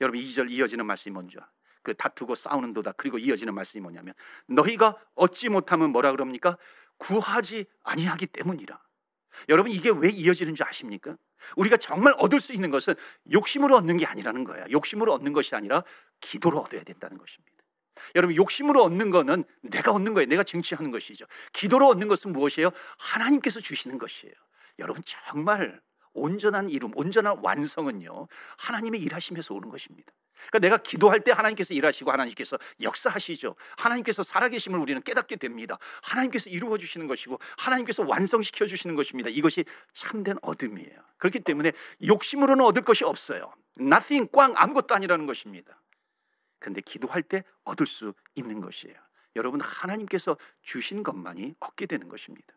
여러분 0.00 0.20
2절 0.20 0.50
이어지는 0.50 0.86
말씀이 0.86 1.12
뭔지 1.12 1.36
그 1.82 1.94
다투고 1.94 2.34
싸우는 2.34 2.72
도다. 2.72 2.92
그리고 2.92 3.18
이어지는 3.18 3.54
말씀이 3.54 3.82
뭐냐면 3.82 4.14
너희가 4.46 4.96
얻지 5.14 5.50
못하면 5.50 5.90
뭐라 5.90 6.12
그럽니까? 6.12 6.56
구하지 6.96 7.66
아니하기 7.82 8.26
때문이라. 8.28 8.80
여러분 9.48 9.70
이게 9.72 9.90
왜 9.90 10.10
이어지는 10.10 10.54
줄 10.54 10.66
아십니까? 10.66 11.16
우리가 11.56 11.76
정말 11.76 12.14
얻을 12.18 12.40
수 12.40 12.52
있는 12.52 12.70
것은 12.70 12.94
욕심으로 13.32 13.76
얻는 13.76 13.98
게 13.98 14.06
아니라는 14.06 14.44
거야. 14.44 14.64
욕심으로 14.70 15.12
얻는 15.12 15.32
것이 15.32 15.54
아니라 15.54 15.84
기도로 16.20 16.60
얻어야 16.60 16.82
된다는 16.84 17.18
것입니다. 17.18 17.54
여러분 18.14 18.36
욕심으로 18.36 18.82
얻는 18.82 19.10
거는 19.10 19.44
내가 19.62 19.92
얻는 19.92 20.14
거예요. 20.14 20.26
내가 20.26 20.42
쟁취하는 20.42 20.90
것이죠. 20.90 21.26
기도로 21.52 21.88
얻는 21.88 22.08
것은 22.08 22.32
무엇이에요? 22.32 22.70
하나님께서 22.98 23.60
주시는 23.60 23.98
것이에요. 23.98 24.34
여러분 24.78 25.02
정말 25.04 25.80
온전한 26.14 26.70
이름, 26.70 26.92
온전한 26.96 27.38
완성은요. 27.42 28.28
하나님의 28.58 29.00
일하심에서 29.02 29.54
오는 29.54 29.68
것입니다. 29.68 30.12
그러니까 30.48 30.58
내가 30.58 30.76
기도할 30.78 31.20
때 31.20 31.32
하나님께서 31.32 31.74
일하시고 31.74 32.10
하나님께서 32.10 32.58
역사하시죠. 32.80 33.54
하나님께서 33.76 34.22
살아계심을 34.22 34.78
우리는 34.78 35.00
깨닫게 35.02 35.36
됩니다. 35.36 35.78
하나님께서 36.02 36.50
이루어 36.50 36.76
주시는 36.78 37.06
것이고 37.06 37.38
하나님께서 37.58 38.04
완성시켜 38.04 38.66
주시는 38.66 38.96
것입니다. 38.96 39.30
이것이 39.30 39.64
참된 39.92 40.36
얻음이에요. 40.42 40.96
그렇기 41.18 41.40
때문에 41.40 41.72
욕심으로는 42.04 42.64
얻을 42.64 42.82
것이 42.82 43.04
없어요. 43.04 43.52
nothing 43.78 44.30
꽝 44.32 44.54
아무것도 44.56 44.94
아니라는 44.94 45.26
것입니다. 45.26 45.80
그런데 46.58 46.80
기도할 46.80 47.22
때 47.22 47.44
얻을 47.64 47.86
수 47.86 48.14
있는 48.34 48.60
것이에요. 48.60 48.96
여러분 49.36 49.60
하나님께서 49.60 50.36
주신 50.62 51.02
것만이 51.02 51.56
얻게 51.60 51.86
되는 51.86 52.08
것입니다. 52.08 52.54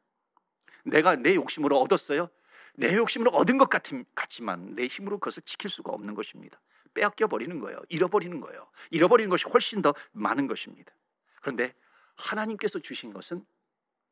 내가 0.84 1.16
내 1.16 1.36
욕심으로 1.36 1.80
얻었어요. 1.82 2.30
내 2.78 2.96
욕심으로 2.96 3.32
얻은 3.32 3.58
것 3.58 3.70
같지만 3.70 4.76
내 4.76 4.86
힘으로 4.86 5.18
그것을 5.18 5.42
지킬 5.44 5.70
수가 5.70 5.92
없는 5.92 6.14
것입니다. 6.14 6.62
빼앗겨 6.94 7.28
버리는 7.28 7.60
거예요. 7.60 7.80
잃어버리는 7.90 8.40
거예요. 8.40 8.70
잃어버리는 8.92 9.30
것이 9.30 9.46
훨씬 9.50 9.82
더 9.82 9.94
많은 10.12 10.48
것입니다. 10.48 10.94
그런데 11.42 11.74
하나님께서 12.16 12.80
주신 12.80 13.14
것은 13.14 13.46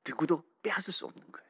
누구도 0.07 0.43
빼앗을 0.63 0.91
수 0.91 1.05
없는 1.05 1.31
거예요. 1.31 1.49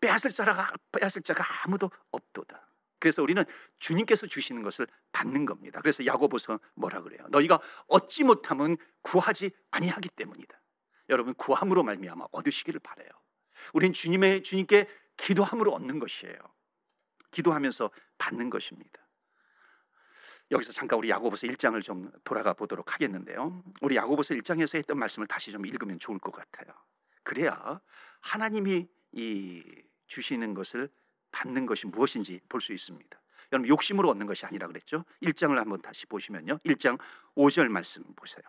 빼앗을 0.00 0.32
자가 0.32 0.72
빼앗을 0.92 1.22
자가 1.22 1.44
아무도 1.64 1.90
없도다. 2.10 2.66
그래서 2.98 3.22
우리는 3.22 3.44
주님께서 3.78 4.26
주시는 4.26 4.62
것을 4.62 4.86
받는 5.12 5.44
겁니다. 5.44 5.80
그래서 5.80 6.06
야고보서 6.06 6.60
뭐라 6.74 7.02
그래요? 7.02 7.26
너희가 7.28 7.60
얻지 7.88 8.24
못함은 8.24 8.76
구하지 9.02 9.50
아니하기 9.70 10.08
때문이다. 10.10 10.60
여러분 11.10 11.34
구함으로 11.34 11.82
말미암아 11.82 12.26
얻으시기를 12.30 12.80
바래요. 12.80 13.08
우린 13.72 13.92
주님의 13.92 14.44
주님께 14.44 14.88
기도함으로 15.22 15.72
얻는 15.72 15.98
것이에요. 15.98 16.36
기도하면서 17.30 17.90
받는 18.18 18.50
것입니다. 18.50 19.00
여기서 20.50 20.72
잠깐 20.72 20.98
우리 20.98 21.08
야고보서 21.08 21.46
1장을 21.46 21.82
좀 21.82 22.10
돌아가 22.24 22.52
보도록 22.52 22.92
하겠는데요. 22.92 23.62
우리 23.80 23.96
야고보서 23.96 24.34
1장에서 24.34 24.76
했던 24.76 24.98
말씀을 24.98 25.26
다시 25.26 25.50
좀 25.50 25.64
읽으면 25.64 25.98
좋을 25.98 26.18
것 26.18 26.32
같아요. 26.32 26.74
그래야 27.22 27.80
하나님이 28.20 28.88
이 29.12 29.62
주시는 30.06 30.54
것을 30.54 30.90
받는 31.30 31.64
것이 31.66 31.86
무엇인지 31.86 32.40
볼 32.48 32.60
수 32.60 32.72
있습니다. 32.72 33.22
여러분 33.52 33.68
욕심으로 33.68 34.08
얻는 34.10 34.26
것이 34.26 34.44
아니라 34.44 34.66
그랬죠. 34.66 35.04
1장을 35.22 35.54
한번 35.54 35.80
다시 35.80 36.06
보시면요. 36.06 36.58
1장 36.64 36.98
5절 37.36 37.68
말씀 37.68 38.02
보세요. 38.14 38.42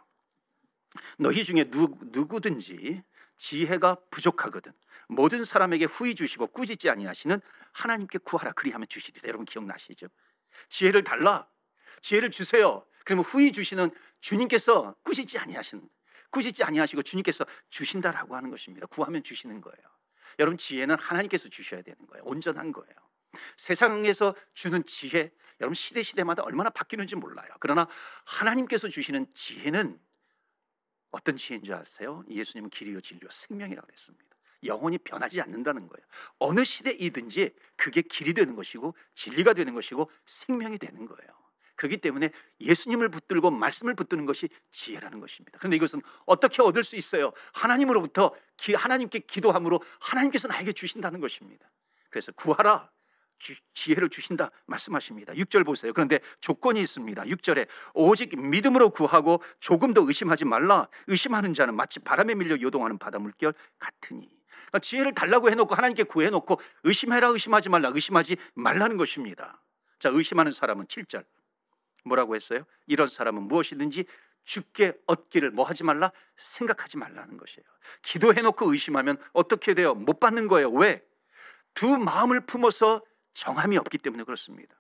너희 1.17 1.43
중에 1.43 1.69
누, 1.69 1.87
누구든지 2.11 3.03
지혜가 3.37 3.97
부족하거든 4.11 4.71
모든 5.07 5.43
사람에게 5.43 5.85
후히 5.85 6.15
주시고 6.15 6.47
꾸짖지 6.47 6.89
아니하시는 6.89 7.41
하나님께 7.73 8.19
구하라 8.19 8.53
그리하면 8.53 8.87
주시리라. 8.87 9.27
여러분 9.27 9.45
기억나시죠? 9.45 10.07
지혜를 10.69 11.03
달라. 11.03 11.47
지혜를 12.01 12.31
주세요. 12.31 12.85
그러면 13.05 13.25
후히 13.25 13.51
주시는 13.51 13.91
주님께서 14.21 14.95
꾸짖지 15.03 15.37
아니하시는 15.39 15.87
꾸짖지 16.31 16.63
아니하시고 16.63 17.03
주님께서 17.03 17.45
주신다라고 17.69 18.35
하는 18.35 18.49
것입니다. 18.49 18.87
구하면 18.87 19.23
주시는 19.23 19.61
거예요. 19.61 19.77
여러분 20.39 20.57
지혜는 20.57 20.97
하나님께서 20.97 21.49
주셔야 21.49 21.81
되는 21.81 22.05
거예요. 22.07 22.23
온전한 22.25 22.71
거예요. 22.71 22.93
세상에서 23.57 24.35
주는 24.53 24.83
지혜, 24.85 25.31
여러분 25.59 25.75
시대 25.75 26.03
시대마다 26.03 26.43
얼마나 26.43 26.69
바뀌는지 26.69 27.15
몰라요. 27.15 27.47
그러나 27.59 27.87
하나님께서 28.25 28.89
주시는 28.89 29.27
지혜는 29.33 29.99
어떤 31.13 31.37
지혜인 31.37 31.63
줄 31.63 31.75
아세요? 31.75 32.23
예수님은 32.29 32.69
길이요 32.69 32.99
진리요 32.99 33.29
생명이라고 33.31 33.87
했습니다. 33.89 34.25
영원히 34.65 34.97
변하지 34.97 35.41
않는다는 35.41 35.87
거예요. 35.87 36.05
어느 36.39 36.63
시대이든지 36.63 37.53
그게 37.75 38.01
길이 38.01 38.33
되는 38.33 38.55
것이고 38.55 38.95
진리가 39.13 39.53
되는 39.53 39.73
것이고 39.73 40.09
생명이 40.25 40.79
되는 40.79 41.05
거예요. 41.05 41.31
그렇기 41.75 41.97
때문에 41.97 42.31
예수님을 42.61 43.09
붙들고 43.09 43.51
말씀을 43.51 43.93
붙드는 43.95 44.25
것이 44.25 44.49
지혜라는 44.71 45.19
것입니다. 45.19 45.57
그런데 45.59 45.75
이것은 45.77 46.01
어떻게 46.25 46.61
얻을 46.61 46.83
수 46.83 46.95
있어요? 46.95 47.31
하나님으로부터 47.53 48.33
하나님께 48.75 49.19
기도함으로 49.19 49.81
하나님께서 49.99 50.47
나에게 50.47 50.73
주신다는 50.73 51.19
것입니다. 51.19 51.69
그래서 52.09 52.31
구하라 52.31 52.89
주, 53.43 53.53
지혜를 53.73 54.09
주신다 54.09 54.49
말씀하십니다. 54.67 55.33
6절 55.33 55.65
보세요. 55.65 55.91
그런데 55.91 56.19
조건이 56.39 56.81
있습니다. 56.81 57.23
6절에 57.23 57.67
오직 57.93 58.39
믿음으로 58.39 58.89
구하고 58.89 59.43
조금 59.59 59.93
더 59.93 60.01
의심하지 60.01 60.45
말라. 60.45 60.87
의심하는 61.07 61.53
자는 61.53 61.75
마치 61.75 61.99
바람에 61.99 62.35
밀려 62.35 62.59
요동하는 62.59 62.97
바다 62.97 63.19
물결 63.19 63.53
같으니. 63.77 64.29
그러니까 64.47 64.79
지혜를 64.79 65.13
달라고 65.13 65.49
해놓고 65.51 65.75
하나님께 65.75 66.03
구해놓고 66.03 66.57
의심해라 66.83 67.27
의심하지 67.27 67.67
말라 67.67 67.89
의심하지 67.93 68.37
말라는 68.53 68.95
것입니다. 68.95 69.61
자 69.99 70.07
의심하는 70.07 70.53
사람은 70.53 70.85
7절 70.85 71.25
뭐라고 72.05 72.37
했어요? 72.37 72.63
이런 72.87 73.09
사람은 73.09 73.43
무엇이든지 73.43 74.05
죽게 74.45 74.93
얻기를 75.05 75.51
뭐 75.51 75.65
하지 75.65 75.83
말라? 75.83 76.13
생각하지 76.37 76.97
말라는 76.97 77.35
것이에요. 77.35 77.65
기도해놓고 78.03 78.71
의심하면 78.71 79.17
어떻게 79.33 79.73
돼요? 79.73 79.93
못 79.95 80.21
받는 80.21 80.47
거예요. 80.47 80.69
왜? 80.69 81.03
두 81.73 81.97
마음을 81.97 82.45
품어서 82.45 83.01
정함이 83.33 83.77
없기 83.77 83.97
때문에 83.97 84.23
그렇습니다. 84.23 84.75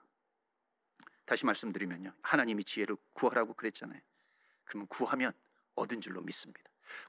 다시 1.25 1.45
말씀드리면요. 1.45 2.13
하나님이 2.21 2.63
지혜를 2.63 2.97
구하라고 3.13 3.53
그랬잖아요. 3.53 3.99
그러면 4.65 4.87
구하면 4.87 5.33
얻은 5.75 6.01
줄로 6.01 6.21
믿습니다. 6.21 6.61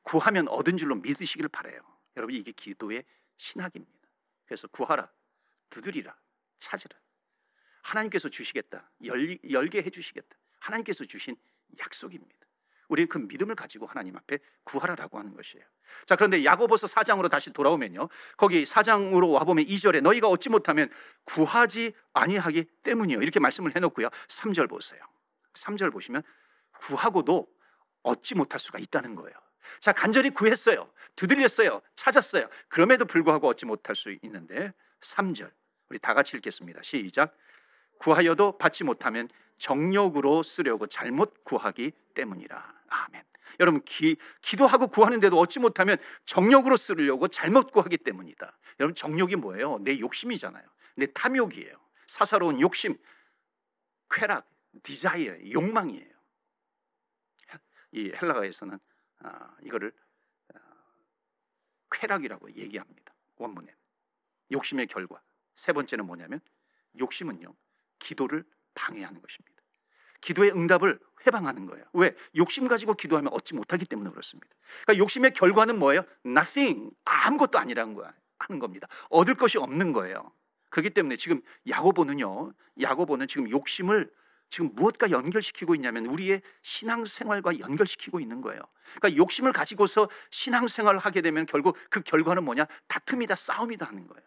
구하면 0.03 0.49
얻은 0.49 0.77
줄로 0.77 0.95
믿으시길 0.97 1.49
바래요. 1.49 1.81
여러분 2.17 2.35
이게 2.35 2.53
기도의 2.53 3.05
신학입니다. 3.37 4.09
그래서 4.47 4.69
구하라, 4.69 5.11
두드리라, 5.71 6.17
찾으라. 6.61 6.97
하나님께서 7.83 8.29
주시겠다. 8.29 8.91
열, 9.05 9.39
열게 9.51 9.83
해 9.83 9.91
주시겠다. 9.91 10.37
하나님께서 10.61 11.05
주신 11.05 11.37
약속입니다. 11.79 12.44
우리는 12.89 13.09
그 13.09 13.19
믿음을 13.19 13.55
가지고 13.55 13.87
하나님 13.87 14.17
앞에 14.17 14.39
구하라라고 14.65 15.19
하는 15.19 15.35
것이에요. 15.35 15.65
자, 16.07 16.17
그런데 16.17 16.45
야고보서 16.45 16.87
4장으로 16.87 17.31
다시 17.31 17.51
돌아오면요. 17.53 18.09
거기 18.37 18.65
4장으로 18.65 19.33
와 19.33 19.45
보면 19.45 19.65
2절에 19.65 20.01
너희가 20.01 20.29
얻지 20.29 20.49
못하면 20.49 20.91
구하지 21.25 21.93
아니하기 22.13 22.65
때문이요. 22.83 23.21
이렇게 23.21 23.41
말씀을 23.41 23.75
해 23.75 23.81
놓고요. 23.81 24.09
3절 24.29 24.69
보세요. 24.69 25.01
3절 25.55 25.93
보시면 25.93 26.23
구하고도 26.81 27.47
얻지 28.03 28.35
못할 28.35 28.61
수가 28.61 28.79
있다는 28.79 29.15
거예요. 29.15 29.35
자, 29.81 29.93
간절히 29.93 30.31
구했어요. 30.31 30.91
두들렸어요. 31.17 31.81
찾았어요. 31.97 32.49
그럼에도 32.69 33.05
불구하고 33.05 33.49
얻지 33.49 33.67
못할 33.67 33.97
수 33.97 34.15
있는데 34.23 34.73
3절. 35.01 35.51
우리 35.89 35.99
다 35.99 36.15
같이 36.15 36.37
읽겠습니다. 36.37 36.83
시작. 36.83 37.37
구하여도 37.99 38.59
받지 38.59 38.85
못하면 38.85 39.29
정욕으로 39.59 40.43
쓰려고 40.43 40.87
잘못 40.87 41.45
구하기 41.45 41.93
때문이라. 42.15 42.75
아멘. 42.89 43.23
여러분 43.61 43.83
기, 43.85 44.17
기도하고 44.43 44.89
구하는데도 44.89 45.39
얻지 45.39 45.61
못하면 45.61 45.97
정욕으로 46.27 46.77
쓰려고 46.77 47.29
잘못 47.29 47.71
구하기 47.71 47.99
때문이다. 47.99 48.59
여러분 48.81 48.95
정욕이 48.95 49.37
뭐예요? 49.37 49.79
내 49.79 49.99
욕심이잖아요. 49.99 50.65
내 50.97 51.07
탐욕이에요. 51.07 51.77
사사로운 52.07 52.61
욕심, 52.61 52.97
쾌락, 54.11 54.49
desire, 54.83 55.51
욕망이에요. 55.53 56.15
이 57.93 58.11
헬라가에서는 58.11 58.79
아, 59.21 59.57
이거를 59.63 59.93
아, 60.53 60.59
쾌락이라고 61.93 62.51
얘기합니다. 62.57 63.15
원문에 63.37 63.73
욕심의 64.51 64.89
결과. 64.89 65.23
세 65.55 65.73
번째는 65.73 66.07
뭐냐면 66.07 66.41
욕심은요 66.99 67.55
기도를 68.01 68.45
방해하는 68.75 69.21
것입니다. 69.21 69.63
기도의 70.21 70.53
응답을 70.53 70.99
훼방하는 71.27 71.67
거예요. 71.67 71.85
왜? 71.93 72.15
욕심 72.37 72.69
가지고 72.69 72.95
기도하면 72.95 73.33
얻지 73.33 73.55
못하기 73.55 73.87
때문에 73.87 74.11
그렇습니다. 74.11 74.49
그러니까 74.83 75.03
욕심의 75.03 75.33
결과는 75.33 75.79
뭐예요? 75.79 76.05
Nothing. 76.27 76.91
아무것도 77.05 77.59
아니라는 77.59 77.95
거야. 77.95 78.13
하는 78.39 78.59
겁니다. 78.59 78.89
얻을 79.11 79.35
것이 79.35 79.59
없는 79.59 79.93
거예요. 79.93 80.33
그렇기 80.71 80.91
때문에 80.91 81.17
지금 81.17 81.41
야고보는요. 81.69 82.53
야고보는 82.81 83.29
지금 83.29 83.49
욕심을 83.49 84.11
지금 84.51 84.71
무엇과 84.75 85.11
연결시키고 85.11 85.75
있냐면 85.75 86.07
우리의 86.07 86.43
신앙생활과 86.63 87.59
연결시키고 87.59 88.21
있는 88.21 88.41
거예요. 88.41 88.61
그러니까 89.01 89.17
욕심을 89.17 89.53
가지고서 89.53 90.09
신앙생활을 90.31 91.01
하게 91.01 91.23
되면 91.23 91.47
결국 91.47 91.77
그 91.91 92.03
결과는 92.03 92.45
뭐냐? 92.45 92.67
다툼이다, 92.87 93.35
싸움이다 93.35 93.87
하는 93.87 94.07
거예요. 94.07 94.23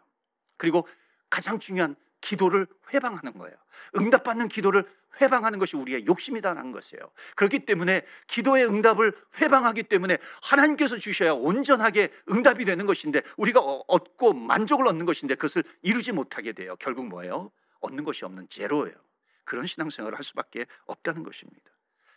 그리고 0.58 0.88
가장 1.30 1.60
중요한 1.60 1.96
기도를 2.22 2.68
회방하는 2.94 3.38
거예요. 3.38 3.56
응답받는 3.98 4.48
기도를 4.48 4.86
회방하는 5.22 5.60
것이 5.60 5.76
우리의 5.76 6.06
욕심이다라는 6.06 6.72
것이에요. 6.72 7.10
그렇기 7.36 7.60
때문에 7.60 8.06
기도의 8.28 8.68
응답을 8.68 9.16
회방하기 9.42 9.84
때문에 9.84 10.18
하나님께서 10.42 10.98
주셔야 10.98 11.34
온전하게 11.34 12.12
응답이 12.30 12.66
되는 12.66 12.86
것인데 12.86 13.22
우리가 13.38 13.60
어, 13.60 13.84
얻고 13.88 14.34
만족을 14.34 14.88
얻는 14.88 15.06
것인데 15.06 15.36
그것을 15.36 15.64
이루지 15.82 16.12
못하게 16.12 16.54
돼요. 16.54 16.76
결국 16.80 17.08
뭐예요? 17.08 17.52
얻는 17.80 18.04
것이 18.04 18.26
없는 18.26 18.48
제로예요. 18.50 18.96
그런 19.44 19.66
신앙생활을 19.66 20.18
할 20.18 20.24
수밖에 20.24 20.66
없다는 20.86 21.24
것입니다. 21.24 21.72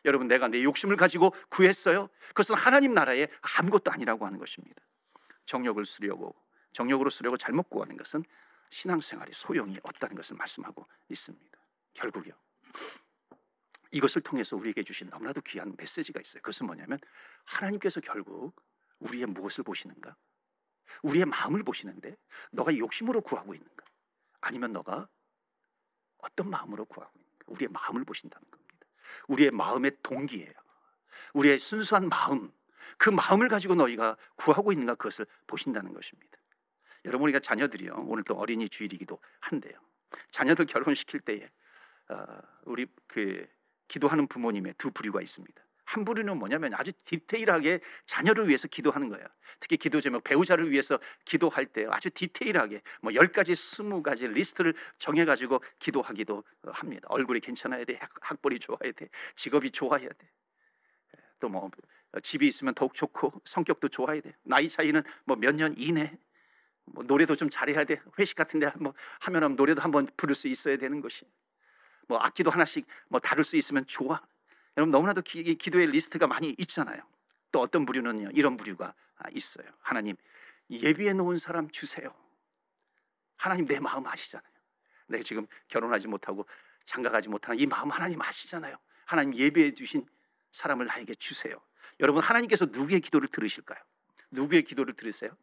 여러분 0.05 0.29
내가 0.29 0.49
내 0.49 0.63
욕심을 0.63 0.97
가지고 0.97 1.35
구했어요. 1.49 2.09
그것은 2.29 2.55
하나님 2.55 2.95
나라의 2.95 3.29
아무것도 3.59 3.91
아니라고 3.91 4.27
하는 4.27 4.39
것입니다. 4.39 4.81
정욕을 5.47 5.85
쓰려고 5.85 6.35
정욕으로 6.73 7.11
쓰려고 7.11 7.37
잘못 7.37 7.69
구하는 7.69 7.97
것은 7.97 8.25
신앙생활이 8.71 9.33
소용이 9.33 9.79
없다는 9.83 10.17
것을 10.17 10.37
말씀하고 10.37 10.87
있습니다. 11.09 11.59
결국요. 11.95 12.33
이것을 13.91 14.23
통해서 14.23 14.57
우리에게 14.57 14.83
주신 14.85 15.11
너무나도 15.11 15.41
귀한 15.43 15.75
메시지가 15.77 16.21
있어요. 16.21 16.41
그것은 16.43 16.67
뭐냐면 16.67 16.99
하나님께서 17.45 18.01
결국 18.01 18.55
우리의 19.01 19.27
무엇을 19.27 19.65
보시는가? 19.65 20.17
우리의 21.03 21.25
마음을 21.25 21.63
보시는데 21.63 22.17
너가 22.53 22.77
욕심으로 22.77 23.21
구하고 23.21 23.55
있는가? 23.55 23.85
아니면 24.41 24.73
너가 24.73 25.09
어떤 26.19 26.51
마음으로 26.51 26.85
구하고 26.85 27.13
있는가? 27.19 27.45
우리의 27.49 27.69
마음을 27.69 28.05
보신다는 28.05 28.49
겁니다. 28.51 28.87
우리의 29.29 29.51
마음의 29.51 29.99
동기예요. 30.03 30.53
우리의 31.35 31.59
순수한 31.59 32.09
마음, 32.09 32.53
그 32.97 33.11
마음을 33.11 33.49
가지고 33.49 33.75
너희가 33.75 34.17
구하고 34.37 34.73
있는가 34.73 34.95
그것을 34.95 35.27
보신다는 35.47 35.93
것입니다. 35.93 36.39
여러분 37.05 37.25
우리가 37.25 37.41
자녀들이요 37.41 38.05
오늘 38.09 38.25
또 38.25 38.35
어린이 38.35 38.69
주일이기도 38.69 39.19
한데요. 39.41 39.75
자녀들 40.31 40.67
결혼시킬 40.67 41.21
때에 41.21 41.49
어, 42.09 42.27
우리 42.65 42.87
그 43.07 43.47
기도하는 43.89 44.27
부모님의 44.27 44.75
두 44.79 44.91
부류가 44.91 45.21
있습니다. 45.23 45.63
한 45.85 46.05
부류는 46.05 46.39
뭐냐면 46.39 46.73
아주 46.75 46.93
디테일하게 46.93 47.81
자녀를 48.07 48.47
위해서 48.47 48.69
기도하는 48.69 49.09
거예요. 49.09 49.27
특히 49.59 49.77
기도 49.77 50.01
제목 50.01 50.23
배우자를 50.23 50.71
위해서 50.71 51.01
기도할 51.25 51.67
때 51.67 51.87
아주 51.91 52.11
디테일하게 52.11 52.81
뭐 53.03 53.13
10가지, 53.13 53.53
20가지 53.53 54.29
리스트를 54.33 54.75
정해 54.99 55.25
가지고 55.25 55.61
기도하기도 55.81 56.45
합니다. 56.67 57.09
얼굴이 57.11 57.41
괜찮아야 57.41 57.85
돼. 57.85 57.99
학벌이 58.21 58.61
좋아야 58.61 58.93
돼. 58.93 59.09
직업이 59.35 59.71
좋아야 59.73 60.09
돼. 60.09 60.29
또 61.41 61.49
뭐 61.49 61.71
집이 62.23 62.47
있으면 62.47 62.75
더욱 62.75 62.95
좋고 62.95 63.33
성격도 63.45 63.89
좋아야 63.89 64.21
돼. 64.21 64.35
나이 64.43 64.69
차이는 64.69 65.03
뭐 65.25 65.37
몇 65.37 65.55
년 65.57 65.75
이내. 65.77 66.17
뭐 66.93 67.05
노래도 67.05 67.37
좀 67.37 67.51
잘해야 67.51 67.85
돼. 67.85 68.01
회식 68.19 68.37
같은데 68.37 68.71
뭐 68.79 68.95
하면 69.21 69.57
노래도 69.57 69.81
한번 69.81 70.09
부를 70.17 70.35
수 70.35 70.49
있어야 70.49 70.77
되는 70.77 71.01
것이. 71.01 71.25
뭐 72.09 72.19
악기도 72.19 72.51
하나씩 72.51 72.87
뭐 73.09 73.21
다룰 73.21 73.45
수 73.45 73.57
있으면 73.57 73.87
좋아. 73.87 74.21
여러분 74.77 74.91
너무나도 74.91 75.23
기, 75.23 75.55
기도의 75.57 75.89
리스트가 75.89 76.27
많이 76.27 76.55
있잖아요. 76.59 77.01
또 77.53 77.61
어떤 77.61 77.85
부류는요 77.85 78.31
이런 78.33 78.57
부류가 78.57 78.95
있어요. 79.33 79.67
하나님 79.81 80.17
예비해 80.71 81.13
놓은 81.13 81.39
사람 81.39 81.71
주세요. 81.71 82.15
하나님 83.37 83.67
내 83.67 83.81
마음 83.81 84.07
아시잖아요. 84.07 84.51
내가 85.09 85.23
지금 85.25 85.47
결혼하지 85.69 86.07
못하고 86.09 86.47
장가가지 86.87 87.29
못하는 87.29 87.59
이 87.59 87.67
마음 87.67 87.91
하나님 87.91 88.21
아시잖아요. 88.21 88.77
하나님 89.05 89.35
예비해 89.35 89.73
주신 89.73 90.07
사람을 90.53 90.87
나에게 90.87 91.15
주세요. 91.15 91.61
여러분 92.01 92.23
하나님께서 92.23 92.67
누구의 92.67 93.01
기도를 93.01 93.29
들으실까요? 93.29 93.79
누구의 94.31 94.63
기도를 94.63 94.95
들으세요? 94.95 95.37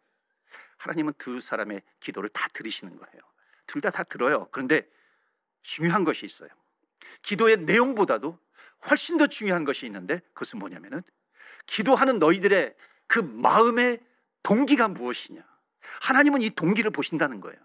하나님은 0.78 1.13
두 1.18 1.42
사람의 1.42 1.82
기도를 2.00 2.30
다 2.30 2.48
들으시는 2.54 2.98
거예요. 2.98 3.22
둘다다 3.66 4.04
들어요. 4.04 4.48
그런데 4.52 4.88
중요한 5.62 6.04
것이 6.04 6.26
있어요. 6.26 6.50
기도의 7.22 7.58
내용보다도 7.58 8.40
훨씬 8.90 9.18
더 9.18 9.28
중요한 9.28 9.66
것이 9.66 9.86
있는데 9.86 10.22
그것은 10.34 10.60
뭐냐면은 10.60 11.02
기도하는 11.66 12.20
너희들의 12.20 12.76
그 13.08 13.20
마음의 13.20 14.00
동기가 14.44 14.88
무엇이냐. 14.88 15.42
하나님은 16.02 16.42
이 16.42 16.50
동기를 16.50 16.92
보신다는 16.92 17.42
거예요. 17.42 17.58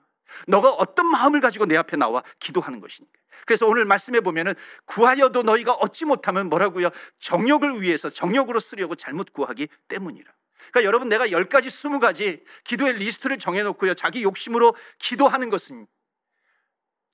너가 0.48 0.70
어떤 0.70 1.06
마음을 1.06 1.40
가지고 1.40 1.66
내 1.66 1.76
앞에 1.76 1.96
나와 1.96 2.22
기도하는 2.38 2.80
것이니까. 2.80 3.12
그래서 3.46 3.66
오늘 3.66 3.84
말씀해 3.84 4.20
보면은 4.20 4.54
구하여도 4.84 5.42
너희가 5.42 5.72
얻지 5.74 6.04
못하면 6.04 6.48
뭐라고요? 6.48 6.90
정욕을 7.18 7.82
위해서 7.82 8.10
정욕으로 8.10 8.60
쓰려고 8.60 8.94
잘못 8.94 9.32
구하기 9.32 9.68
때문이라. 9.88 10.32
그러니까 10.70 10.84
여러분 10.84 11.08
내가 11.08 11.26
10가지, 11.28 11.66
20가지 11.66 12.44
기도의 12.64 12.94
리스트를 12.94 13.38
정해 13.38 13.62
놓고요. 13.62 13.94
자기 13.94 14.22
욕심으로 14.22 14.74
기도하는 14.98 15.50
것은 15.50 15.86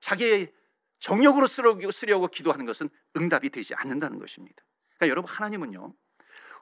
자기의 0.01 0.53
정욕으로 1.01 1.47
쓰려고, 1.47 1.91
쓰려고 1.91 2.29
기도하는 2.29 2.67
것은 2.67 2.89
응답이 3.17 3.51
되지 3.51 3.75
않는다는 3.75 4.19
것입니다. 4.19 4.63
그러니까 4.97 5.11
여러분 5.11 5.31
하나님은요. 5.31 5.95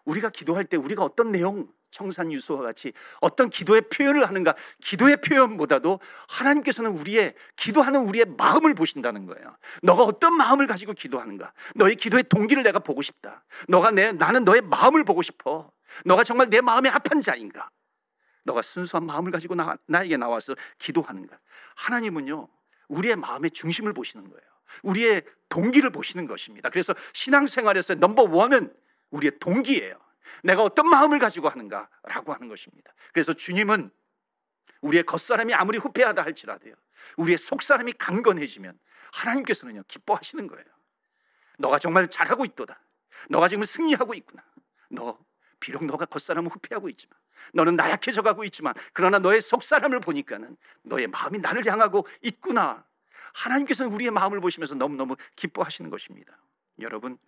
우리가 0.04 0.30
기도할 0.30 0.64
때 0.64 0.76
우리가 0.76 1.02
어떤 1.02 1.32
내용 1.32 1.72
청산 1.96 2.30
유수와 2.30 2.60
같이 2.60 2.92
어떤 3.22 3.48
기도의 3.48 3.80
표현을 3.88 4.28
하는가 4.28 4.54
기도의 4.82 5.16
표현보다도 5.16 5.98
하나님께서는 6.28 6.90
우리의 6.90 7.34
기도하는 7.56 8.00
우리의 8.00 8.26
마음을 8.36 8.74
보신다는 8.74 9.24
거예요. 9.24 9.56
너가 9.82 10.02
어떤 10.02 10.36
마음을 10.36 10.66
가지고 10.66 10.92
기도하는가 10.92 11.54
너의 11.74 11.96
기도의 11.96 12.24
동기를 12.24 12.62
내가 12.62 12.80
보고 12.80 13.00
싶다. 13.00 13.44
너가 13.68 13.92
내 13.92 14.12
나는 14.12 14.44
너의 14.44 14.60
마음을 14.60 15.04
보고 15.04 15.22
싶어. 15.22 15.70
너가 16.04 16.22
정말 16.22 16.50
내 16.50 16.60
마음에 16.60 16.90
합한 16.90 17.22
자인가? 17.22 17.70
너가 18.44 18.60
순수한 18.60 19.06
마음을 19.06 19.32
가지고 19.32 19.54
나, 19.54 19.78
나에게 19.86 20.18
나와서 20.18 20.54
기도하는가? 20.78 21.38
하나님은요 21.76 22.46
우리의 22.88 23.16
마음의 23.16 23.52
중심을 23.52 23.94
보시는 23.94 24.28
거예요. 24.28 24.46
우리의 24.82 25.22
동기를 25.48 25.88
보시는 25.88 26.26
것입니다. 26.26 26.68
그래서 26.68 26.94
신앙생활에서 27.14 27.94
넘버 27.94 28.24
원은 28.24 28.70
우리의 29.10 29.38
동기예요. 29.40 30.05
내가 30.42 30.62
어떤 30.62 30.88
마음을 30.88 31.18
가지고 31.18 31.48
하는가라고 31.48 32.32
하는 32.32 32.48
것입니다. 32.48 32.92
그래서 33.12 33.32
주님은 33.32 33.90
우리의 34.80 35.04
겉사람이 35.04 35.54
아무리 35.54 35.78
후패하다 35.78 36.22
할지라도요. 36.22 36.74
우리의 37.16 37.38
속사람이 37.38 37.92
강건해지면 37.92 38.78
하나님께서는요, 39.12 39.82
기뻐하시는 39.88 40.46
거예요. 40.46 40.64
너가 41.58 41.78
정말 41.78 42.08
잘하고 42.08 42.44
있도다. 42.44 42.78
너가 43.30 43.48
지금 43.48 43.64
승리하고 43.64 44.14
있구나. 44.14 44.44
너, 44.90 45.18
비록 45.60 45.84
너가 45.84 46.04
겉사람은 46.04 46.50
후패하고 46.50 46.88
있지만, 46.90 47.18
너는 47.54 47.76
나약해져 47.76 48.22
가고 48.22 48.44
있지만, 48.44 48.74
그러나 48.92 49.18
너의 49.18 49.40
속사람을 49.40 50.00
보니까는 50.00 50.56
너의 50.82 51.06
마음이 51.06 51.38
나를 51.38 51.66
향하고 51.66 52.06
있구나. 52.22 52.84
하나님께서는 53.34 53.92
우리의 53.92 54.10
마음을 54.10 54.40
보시면서 54.40 54.74
너무너무 54.74 55.16
기뻐하시는 55.36 55.90
것입니다. 55.90 56.38
여러분, 56.80 57.18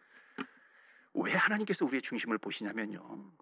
왜 1.23 1.35
하나님께서 1.35 1.85
우리의 1.85 2.03
중심을 2.03 2.39
보시냐면요. 2.39 3.33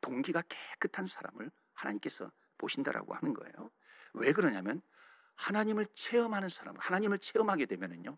동기가 0.00 0.42
깨끗한 0.42 1.06
사람을 1.06 1.50
하나님께서 1.72 2.30
보신다라고 2.58 3.14
하는 3.14 3.34
거예요. 3.34 3.70
왜 4.14 4.32
그러냐면 4.32 4.82
하나님을 5.36 5.86
체험하는 5.94 6.48
사람, 6.48 6.76
하나님을 6.76 7.18
체험하게 7.18 7.66
되면은요. 7.66 8.16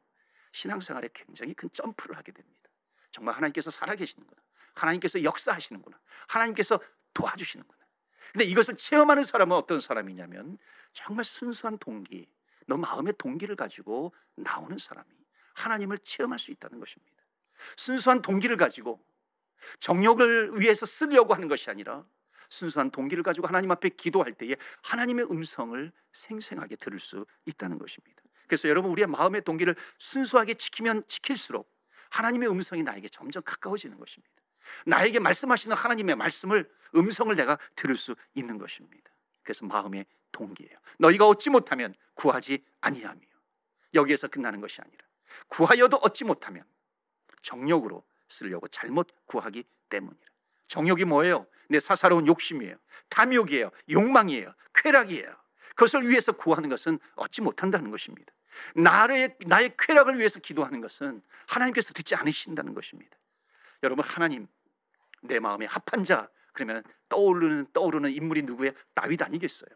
신앙생활에 0.52 1.10
굉장히 1.12 1.54
큰 1.54 1.68
점프를 1.72 2.16
하게 2.16 2.32
됩니다. 2.32 2.68
정말 3.10 3.34
하나님께서 3.36 3.70
살아계시는구나. 3.70 4.40
하나님께서 4.74 5.22
역사하시는구나. 5.22 6.00
하나님께서 6.28 6.80
도와주시는구나. 7.14 7.80
근데 8.32 8.44
이것을 8.44 8.76
체험하는 8.76 9.24
사람은 9.24 9.56
어떤 9.56 9.80
사람이냐면 9.80 10.58
정말 10.92 11.24
순수한 11.24 11.78
동기, 11.78 12.32
너 12.66 12.76
마음의 12.76 13.14
동기를 13.18 13.56
가지고 13.56 14.14
나오는 14.36 14.78
사람이 14.78 15.08
하나님을 15.54 15.98
체험할 15.98 16.38
수 16.38 16.50
있다는 16.52 16.78
것입니다. 16.78 17.19
순수한 17.76 18.22
동기를 18.22 18.56
가지고 18.56 19.00
정욕을 19.78 20.60
위해서 20.60 20.86
쓰려고 20.86 21.34
하는 21.34 21.48
것이 21.48 21.70
아니라 21.70 22.04
순수한 22.48 22.90
동기를 22.90 23.22
가지고 23.22 23.46
하나님 23.46 23.70
앞에 23.70 23.90
기도할 23.90 24.32
때에 24.32 24.56
하나님의 24.82 25.26
음성을 25.30 25.92
생생하게 26.12 26.76
들을 26.76 26.98
수 26.98 27.24
있다는 27.46 27.78
것입니다. 27.78 28.22
그래서 28.48 28.68
여러분 28.68 28.90
우리의 28.90 29.06
마음의 29.06 29.42
동기를 29.42 29.76
순수하게 29.98 30.54
지키면 30.54 31.04
지킬수록 31.06 31.72
하나님의 32.10 32.50
음성이 32.50 32.82
나에게 32.82 33.08
점점 33.08 33.42
가까워지는 33.44 33.98
것입니다. 33.98 34.34
나에게 34.86 35.20
말씀하시는 35.20 35.76
하나님의 35.76 36.16
말씀을 36.16 36.68
음성을 36.94 37.34
내가 37.36 37.58
들을 37.76 37.94
수 37.94 38.16
있는 38.34 38.58
것입니다. 38.58 39.10
그래서 39.42 39.64
마음의 39.64 40.04
동기예요. 40.32 40.76
너희가 40.98 41.26
얻지 41.28 41.50
못하면 41.50 41.94
구하지 42.14 42.64
아니하며 42.80 43.20
여기에서 43.94 44.28
끝나는 44.28 44.60
것이 44.60 44.80
아니라 44.80 45.04
구하여도 45.48 45.98
얻지 45.98 46.24
못하면 46.24 46.64
정욕으로 47.42 48.04
쓰려고 48.28 48.68
잘못 48.68 49.08
구하기 49.26 49.64
때문이라. 49.88 50.30
정욕이 50.68 51.04
뭐예요? 51.04 51.46
내 51.68 51.80
사사로운 51.80 52.26
욕심이에요. 52.26 52.76
탐욕이에요. 53.08 53.70
욕망이에요. 53.90 54.54
쾌락이에요. 54.74 55.34
그것을 55.70 56.08
위해서 56.08 56.32
구하는 56.32 56.68
것은 56.68 56.98
얻지 57.16 57.42
못한다는 57.42 57.90
것입니다. 57.90 58.32
나의, 58.74 59.36
나의 59.46 59.74
쾌락을 59.78 60.18
위해서 60.18 60.40
기도하는 60.40 60.80
것은 60.80 61.22
하나님께서 61.46 61.92
듣지 61.92 62.14
않으신다는 62.14 62.74
것입니다. 62.74 63.16
여러분, 63.82 64.04
하나님, 64.04 64.46
내 65.22 65.38
마음에 65.38 65.66
합한 65.66 66.04
자, 66.04 66.28
그러면 66.52 66.82
떠오르는, 67.08 67.66
떠오르는 67.72 68.10
인물이 68.10 68.42
누구예요? 68.42 68.72
다윗 68.94 69.22
아니겠어요? 69.22 69.70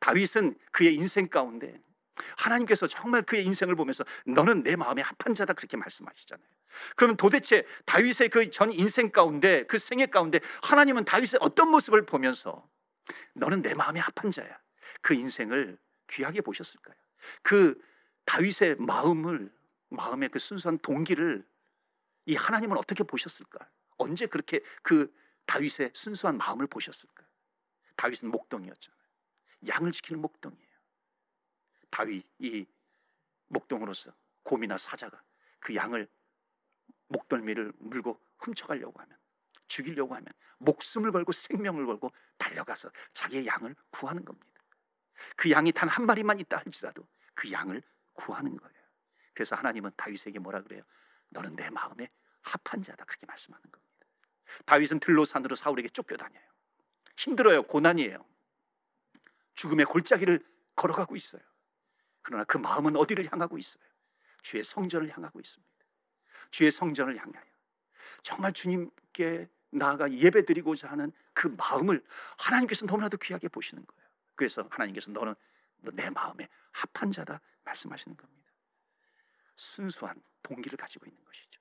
다윗은 0.00 0.58
그의 0.72 0.94
인생 0.94 1.28
가운데 1.28 1.80
하나님께서 2.36 2.86
정말 2.86 3.22
그의 3.22 3.44
인생을 3.44 3.74
보면서 3.74 4.04
너는 4.26 4.62
내 4.62 4.76
마음에 4.76 5.02
합한 5.02 5.34
자다 5.34 5.52
그렇게 5.52 5.76
말씀하시잖아요. 5.76 6.46
그러면 6.96 7.16
도대체 7.16 7.64
다윗의 7.84 8.28
그 8.30 8.50
전 8.50 8.72
인생 8.72 9.10
가운데 9.10 9.64
그 9.64 9.78
생애 9.78 10.06
가운데 10.06 10.40
하나님은 10.62 11.04
다윗의 11.04 11.38
어떤 11.40 11.70
모습을 11.70 12.06
보면서 12.06 12.68
너는 13.34 13.62
내 13.62 13.74
마음에 13.74 14.00
합한 14.00 14.30
자야. 14.32 14.58
그 15.02 15.14
인생을 15.14 15.78
귀하게 16.10 16.40
보셨을까요? 16.40 16.96
그 17.42 17.80
다윗의 18.24 18.76
마음을 18.78 19.52
마음의 19.88 20.30
그 20.30 20.38
순수한 20.38 20.78
동기를 20.78 21.44
이 22.26 22.34
하나님은 22.34 22.76
어떻게 22.76 23.04
보셨을까? 23.04 23.68
언제 23.98 24.26
그렇게 24.26 24.60
그 24.82 25.12
다윗의 25.46 25.90
순수한 25.94 26.38
마음을 26.38 26.66
보셨을까? 26.66 27.24
다윗은 27.96 28.30
목동이었잖아요. 28.30 29.00
양을 29.68 29.92
지키는 29.92 30.20
목동이에요. 30.20 30.65
다윗이 31.90 32.66
목동으로서 33.48 34.12
곰이나 34.42 34.78
사자가 34.78 35.22
그 35.60 35.74
양을 35.74 36.08
목덜미를 37.08 37.72
물고 37.78 38.20
훔쳐가려고 38.38 39.00
하면 39.00 39.16
죽이려고 39.68 40.14
하면 40.14 40.26
목숨을 40.58 41.12
걸고 41.12 41.32
생명을 41.32 41.86
걸고 41.86 42.12
달려가서 42.38 42.90
자기의 43.14 43.46
양을 43.46 43.74
구하는 43.90 44.24
겁니다. 44.24 44.62
그 45.36 45.50
양이 45.50 45.72
단 45.72 45.88
한 45.88 46.06
마리만 46.06 46.38
있다 46.40 46.58
할지라도 46.58 47.06
그 47.34 47.50
양을 47.50 47.82
구하는 48.12 48.56
거예요. 48.56 48.74
그래서 49.34 49.56
하나님은 49.56 49.92
다윗에게 49.96 50.38
뭐라 50.38 50.62
그래요? 50.62 50.82
너는 51.30 51.56
내 51.56 51.70
마음에 51.70 52.10
합한 52.42 52.82
자다 52.82 53.04
그렇게 53.04 53.26
말씀하는 53.26 53.62
겁니다. 53.70 54.06
다윗은 54.64 55.00
들로 55.00 55.24
산으로 55.24 55.56
사울에게 55.56 55.88
쫓겨다녀요. 55.88 56.44
힘들어요. 57.16 57.64
고난이에요. 57.64 58.24
죽음의 59.54 59.86
골짜기를 59.86 60.44
걸어가고 60.76 61.16
있어요. 61.16 61.42
그러나 62.26 62.42
그 62.42 62.58
마음은 62.58 62.96
어디를 62.96 63.30
향하고 63.30 63.56
있어요? 63.56 63.84
주의 64.42 64.64
성전을 64.64 65.10
향하고 65.10 65.38
있습니다. 65.38 65.72
주의 66.50 66.70
성전을 66.72 67.16
향하여 67.16 67.44
정말 68.22 68.52
주님 68.52 68.90
함께 69.16 69.48
나아가 69.70 70.10
예배드리고자 70.12 70.90
하는 70.90 71.12
그 71.32 71.48
마음을 71.48 72.04
하나님께서 72.38 72.84
너무나도 72.86 73.16
귀하게 73.16 73.48
보시는 73.48 73.84
거예요. 73.86 74.08
그래서 74.34 74.66
하나님께서 74.70 75.10
너는 75.10 75.34
내 75.94 76.10
마음에 76.10 76.48
합한 76.72 77.12
자다 77.12 77.40
말씀하시는 77.64 78.16
겁니다. 78.16 78.52
순수한 79.54 80.22
동기를 80.42 80.76
가지고 80.76 81.06
있는 81.06 81.24
것이죠. 81.24 81.60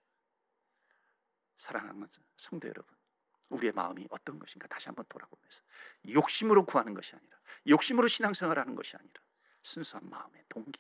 사랑하는 1.58 2.08
성도 2.38 2.68
여러분, 2.68 2.94
우리의 3.50 3.72
마음이 3.72 4.08
어떤 4.10 4.38
것인가 4.38 4.68
다시 4.68 4.88
한번 4.88 5.06
돌아보면서 5.08 5.62
욕심으로 6.10 6.66
구하는 6.66 6.94
것이 6.94 7.16
아니라 7.16 7.38
욕심으로 7.68 8.08
신앙생활하는 8.08 8.76
것이 8.76 8.96
아니라 8.98 9.22
순수한 9.66 10.08
마음의 10.10 10.44
동기 10.48 10.80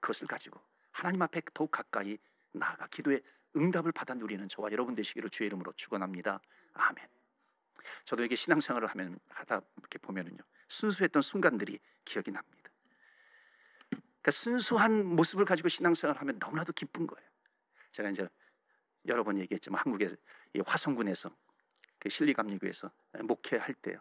그것을 0.00 0.26
가지고 0.26 0.58
하나님 0.90 1.20
앞에 1.22 1.42
더욱 1.52 1.70
가까이 1.70 2.16
나아가 2.52 2.86
기도의 2.86 3.22
응답을 3.54 3.92
받아 3.92 4.14
누리는 4.14 4.48
저와 4.48 4.72
여러분 4.72 4.94
되시기를 4.94 5.28
주의 5.30 5.46
이름으로 5.46 5.72
축원합니다. 5.76 6.40
아멘. 6.72 7.06
저도 8.06 8.24
이게 8.24 8.34
신앙생활을 8.34 8.88
하면 8.88 9.18
하다 9.28 9.60
이렇게 9.76 9.98
보면은요 9.98 10.38
순수했던 10.68 11.20
순간들이 11.22 11.78
기억이 12.06 12.30
납니다. 12.30 12.70
그러니까 13.90 14.30
순수한 14.30 15.04
모습을 15.04 15.44
가지고 15.44 15.68
신앙생활을 15.68 16.18
하면 16.22 16.38
너무나도 16.38 16.72
기쁜 16.72 17.06
거예요. 17.06 17.28
제가 17.90 18.08
이제 18.08 18.26
여러 19.06 19.22
번 19.22 19.38
얘기했지만 19.38 19.80
한국의 19.80 20.16
화성군에서 20.64 21.30
그 21.98 22.08
실리감리교에서 22.08 22.90
목회할 23.24 23.74
때요 23.74 23.98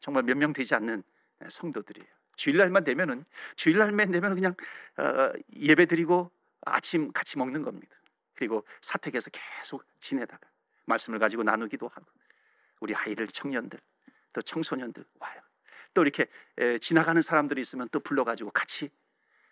정말 0.00 0.24
몇 0.24 0.36
명 0.36 0.52
되지 0.52 0.74
않는 0.74 1.04
성도들이에요. 1.48 2.16
주일날만 2.36 2.84
되면은 2.84 3.24
주일날만 3.56 4.10
되면 4.12 4.34
그냥 4.34 4.54
어, 4.96 5.32
예배 5.54 5.86
드리고 5.86 6.30
아침 6.62 7.12
같이 7.12 7.38
먹는 7.38 7.62
겁니다. 7.62 7.96
그리고 8.34 8.66
사택에서 8.80 9.30
계속 9.30 9.84
지내다가 10.00 10.46
말씀을 10.84 11.18
가지고 11.18 11.42
나누기도 11.42 11.88
하고 11.88 12.06
우리 12.80 12.94
아이들 12.94 13.26
청년들 13.26 13.80
또 14.32 14.42
청소년들 14.42 15.04
와요. 15.18 15.40
또 15.94 16.02
이렇게 16.02 16.26
에, 16.58 16.78
지나가는 16.78 17.20
사람들이 17.20 17.60
있으면 17.60 17.88
또 17.90 18.00
불러가지고 18.00 18.50
같이 18.50 18.90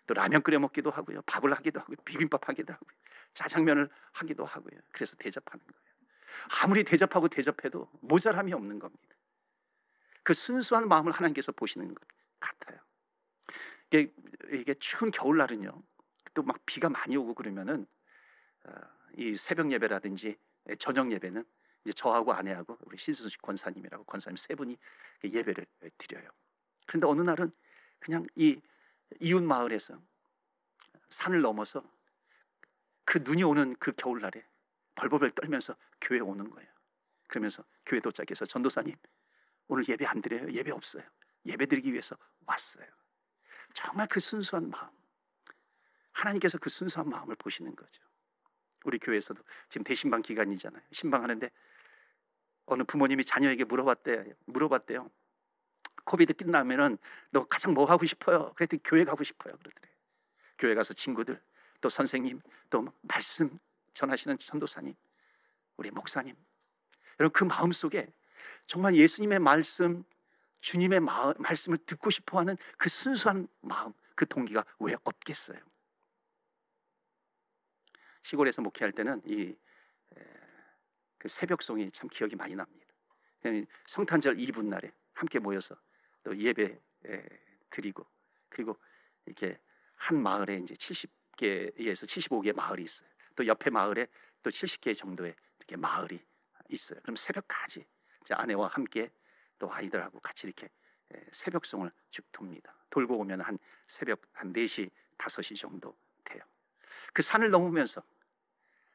또 0.05 0.13
라면 0.13 0.43
끓여 0.43 0.59
먹기도 0.59 0.91
하고요. 0.91 1.23
밥을 1.23 1.51
하기도 1.53 1.79
하고 1.79 1.95
비빔밥 2.05 2.47
하기도 2.47 2.73
하고 2.73 2.85
짜장면을 3.33 3.89
하기도 4.11 4.45
하고요. 4.45 4.79
그래서 4.91 5.15
대접하는 5.17 5.65
거예요. 5.65 5.85
아무리 6.61 6.83
대접하고 6.83 7.27
대접해도 7.27 7.89
모자람이 8.01 8.53
없는 8.53 8.77
겁니다. 8.77 9.15
그 10.21 10.33
순수한 10.33 10.87
마음을 10.87 11.11
하나님께서 11.11 11.51
보시는 11.51 11.93
것 11.93 12.07
같아요. 12.47 12.79
이게, 13.91 14.11
이게 14.51 14.73
추운 14.75 15.11
겨울날은요. 15.11 15.83
또 16.35 16.43
막 16.43 16.59
비가 16.65 16.89
많이 16.89 17.15
오고 17.17 17.33
그러면은 17.33 17.87
어, 18.65 18.71
이 19.17 19.35
새벽 19.37 19.71
예배라든지 19.71 20.37
저녁 20.79 21.11
예배는 21.11 21.43
이제 21.85 21.93
저하고 21.93 22.33
아내하고 22.33 22.77
우리 22.81 22.97
신수식 22.97 23.41
권사님이라고 23.41 24.03
권사님 24.03 24.35
세 24.35 24.53
분이 24.53 24.77
그 25.21 25.29
예배를 25.29 25.65
드려요. 25.97 26.29
그런데 26.87 27.07
어느 27.07 27.21
날은 27.21 27.51
그냥 27.99 28.27
이 28.35 28.59
이웃 29.21 29.41
마을에서 29.41 29.99
산을 31.09 31.41
넘어서 31.41 31.83
그 33.05 33.19
눈이 33.19 33.43
오는 33.43 33.75
그 33.79 33.93
겨울날에 33.93 34.45
벌벌벌 34.95 35.31
떨면서 35.31 35.75
교회 36.01 36.19
오는 36.19 36.49
거예요. 36.49 36.69
그러면서 37.27 37.63
교회 37.85 37.99
도착해서 38.01 38.45
전도사님 38.45 38.95
오늘 39.67 39.87
예배 39.87 40.05
안 40.05 40.21
드려요. 40.21 40.51
예배 40.51 40.71
없어요. 40.71 41.03
예배 41.45 41.65
드리기 41.67 41.91
위해서 41.91 42.17
왔어요. 42.45 42.85
정말 43.73 44.07
그 44.07 44.19
순수한 44.19 44.69
마음. 44.69 44.89
하나님께서 46.11 46.57
그 46.57 46.69
순수한 46.69 47.09
마음을 47.09 47.35
보시는 47.35 47.75
거죠. 47.75 48.01
우리 48.85 48.99
교회에서도 48.99 49.41
지금 49.69 49.83
대신방 49.83 50.21
기간이잖아요. 50.21 50.81
신방하는데 50.91 51.49
어느 52.67 52.83
부모님이 52.83 53.25
자녀에게 53.25 53.65
물어봤대 53.65 54.33
물어봤대요. 54.45 55.09
코비드 56.05 56.33
끝나면은 56.33 56.97
너 57.31 57.45
가장 57.45 57.73
뭐 57.73 57.85
하고 57.85 58.05
싶어요? 58.05 58.53
그랬더니 58.53 58.81
교회 58.83 59.03
가고 59.03 59.23
싶어요. 59.23 59.57
그러더래. 59.57 59.93
교회 60.57 60.75
가서 60.75 60.93
친구들 60.93 61.41
또 61.81 61.89
선생님 61.89 62.41
또 62.69 62.87
말씀 63.01 63.59
전하시는 63.93 64.37
전도사님 64.37 64.93
우리 65.77 65.91
목사님 65.91 66.35
여러분 67.19 67.33
그 67.33 67.43
마음 67.43 67.71
속에 67.71 68.11
정말 68.67 68.95
예수님의 68.95 69.39
말씀 69.39 70.03
주님의 70.65 70.99
마음, 70.99 71.33
말씀을 71.37 71.77
듣고 71.77 72.09
싶어 72.09 72.39
하는 72.39 72.57
그 72.77 72.89
순수한 72.89 73.47
마음 73.61 73.93
그 74.15 74.25
동기가 74.25 74.65
왜 74.79 74.95
없겠어요? 75.03 75.59
시골에서 78.23 78.61
목회할 78.61 78.91
때는 78.91 79.21
이 79.25 79.55
그 81.25 81.27
새벽송이 81.27 81.89
참 81.89 82.07
기억이 82.07 82.35
많이 82.35 82.53
납니다. 82.53 82.85
성탄절 83.87 84.39
이분 84.39 84.67
날에 84.67 84.91
함께 85.13 85.39
모여서 85.39 85.75
또 86.21 86.37
예배 86.37 86.79
드리고 87.71 88.05
그리고 88.47 88.77
이렇게 89.25 89.59
한 89.95 90.21
마을에 90.21 90.57
이제 90.57 90.75
70개에서 90.75 92.05
75개 92.05 92.53
마을이 92.53 92.83
있어요. 92.83 93.09
또 93.35 93.47
옆에 93.47 93.71
마을에 93.71 94.05
또 94.43 94.51
70개 94.51 94.95
정도의 94.95 95.35
이렇게 95.57 95.77
마을이 95.77 96.23
있어요. 96.69 96.99
그럼 97.01 97.15
새벽까지 97.15 97.83
아내와 98.29 98.67
함께 98.67 99.09
또 99.59 99.71
아이들하고 99.73 100.19
같이 100.19 100.47
이렇게 100.47 100.69
새벽송을 101.31 101.91
쭉 102.11 102.25
돕니다. 102.31 102.75
돌고 102.89 103.17
오면 103.19 103.41
한 103.41 103.57
새벽 103.87 104.21
한 104.33 104.51
4시, 104.53 104.89
5시 105.17 105.57
정도 105.57 105.95
돼요. 106.23 106.41
그 107.13 107.21
산을 107.21 107.49
넘으면서 107.49 108.03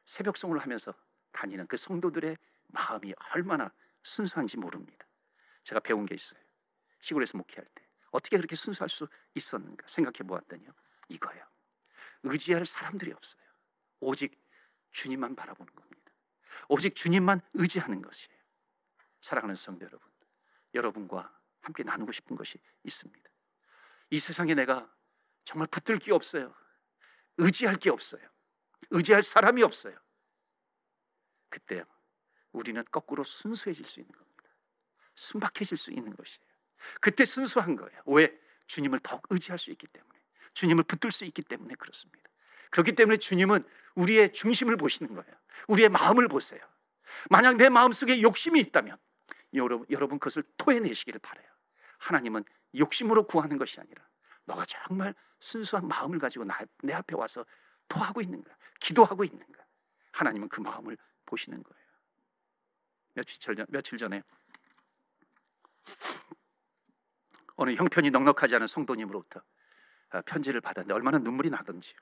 새벽송을 0.05 0.59
하면서 0.59 0.93
다니는 1.31 1.67
그 1.67 1.77
성도들의 1.77 2.37
마음이 2.67 3.13
얼마나 3.33 3.71
순수한지 4.03 4.57
모릅니다. 4.57 5.05
제가 5.63 5.79
배운 5.79 6.05
게 6.05 6.15
있어요. 6.15 6.39
시골에서 6.99 7.37
목회할 7.37 7.65
때 7.73 7.87
어떻게 8.11 8.37
그렇게 8.37 8.55
순수할 8.55 8.89
수 8.89 9.07
있었는가 9.35 9.87
생각해 9.87 10.27
보았더니요. 10.27 10.71
이거예요. 11.09 11.45
의지할 12.23 12.65
사람들이 12.65 13.13
없어요. 13.13 13.43
오직 13.99 14.37
주님만 14.91 15.35
바라보는 15.35 15.73
겁니다. 15.73 16.11
오직 16.67 16.95
주님만 16.95 17.41
의지하는 17.53 18.01
것이에요. 18.01 18.37
사랑하는 19.21 19.55
성도 19.55 19.85
여러분, 19.85 20.10
여러분과 20.73 21.31
함께 21.61 21.83
나누고 21.83 22.11
싶은 22.11 22.35
것이 22.35 22.59
있습니다. 22.83 23.29
이 24.09 24.19
세상에 24.19 24.55
내가 24.55 24.91
정말 25.43 25.67
붙들 25.67 25.99
게 25.99 26.11
없어요. 26.11 26.53
의지할 27.37 27.77
게 27.77 27.89
없어요. 27.89 28.21
의지할 28.89 29.23
사람이 29.23 29.63
없어요. 29.63 29.97
그때 31.49 31.83
우리는 32.51 32.83
거꾸로 32.91 33.23
순수해질 33.23 33.85
수 33.85 33.99
있는 33.99 34.11
겁니다. 34.11 34.31
순박해질 35.15 35.77
수 35.77 35.91
있는 35.91 36.15
것이에요. 36.15 36.51
그때 36.99 37.25
순수한 37.25 37.75
거예요. 37.75 38.01
왜? 38.05 38.37
주님을 38.67 38.99
더욱 39.03 39.23
의지할 39.29 39.59
수 39.59 39.71
있기 39.71 39.87
때문에. 39.87 40.19
주님을 40.53 40.83
붙들 40.83 41.11
수 41.11 41.25
있기 41.25 41.41
때문에 41.43 41.75
그렇습니다. 41.75 42.29
그렇기 42.71 42.93
때문에 42.93 43.17
주님은 43.17 43.63
우리의 43.95 44.33
중심을 44.33 44.77
보시는 44.77 45.13
거예요. 45.13 45.35
우리의 45.67 45.89
마음을 45.89 46.27
보세요. 46.27 46.61
만약 47.29 47.57
내 47.57 47.69
마음속에 47.69 48.21
욕심이 48.21 48.59
있다면 48.61 48.97
여러분, 49.53 49.85
여러분 49.89 50.19
그것을 50.19 50.43
토해내시기를 50.57 51.19
바래요. 51.19 51.49
하나님은 51.99 52.43
욕심으로 52.77 53.27
구하는 53.27 53.57
것이 53.57 53.79
아니라 53.79 54.07
너가 54.45 54.65
정말 54.65 55.13
순수한 55.39 55.87
마음을 55.87 56.19
가지고 56.19 56.45
나, 56.45 56.59
내 56.83 56.93
앞에 56.93 57.15
와서 57.15 57.45
토하고 57.87 58.21
있는가, 58.21 58.55
기도하고 58.79 59.23
있는가. 59.23 59.63
하나님은 60.13 60.49
그 60.49 60.61
마음을 60.61 60.97
보시는 61.25 61.61
거예요. 61.63 61.81
며칠 63.13 63.39
전, 63.39 63.65
며칠 63.69 63.97
전에 63.97 64.21
어느 67.55 67.71
형편이 67.71 68.09
넉넉하지 68.11 68.55
않은 68.55 68.67
성도님으로부터 68.67 69.41
아, 70.09 70.21
편지를 70.21 70.61
받았는데 70.61 70.93
얼마나 70.93 71.19
눈물이 71.19 71.49
나던지요. 71.49 71.95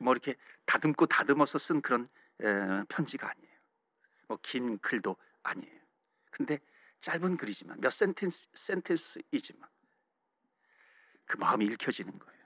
뭐 0.00 0.12
이렇게 0.12 0.36
다듬고 0.66 1.06
다듬어서 1.06 1.58
쓴 1.58 1.80
그런 1.82 2.08
편지가 2.88 3.28
아니에요. 3.30 3.58
뭐 4.28 4.38
긴 4.42 4.78
글도 4.78 5.16
아니에요. 5.42 5.78
근데 6.30 6.58
짧은 7.00 7.36
글이지만 7.36 7.80
몇 7.80 7.90
센텐스 7.90 8.46
센텐스이지만 8.54 9.68
그 11.26 11.36
마음이 11.36 11.64
읽혀지는 11.66 12.18
거예요. 12.18 12.38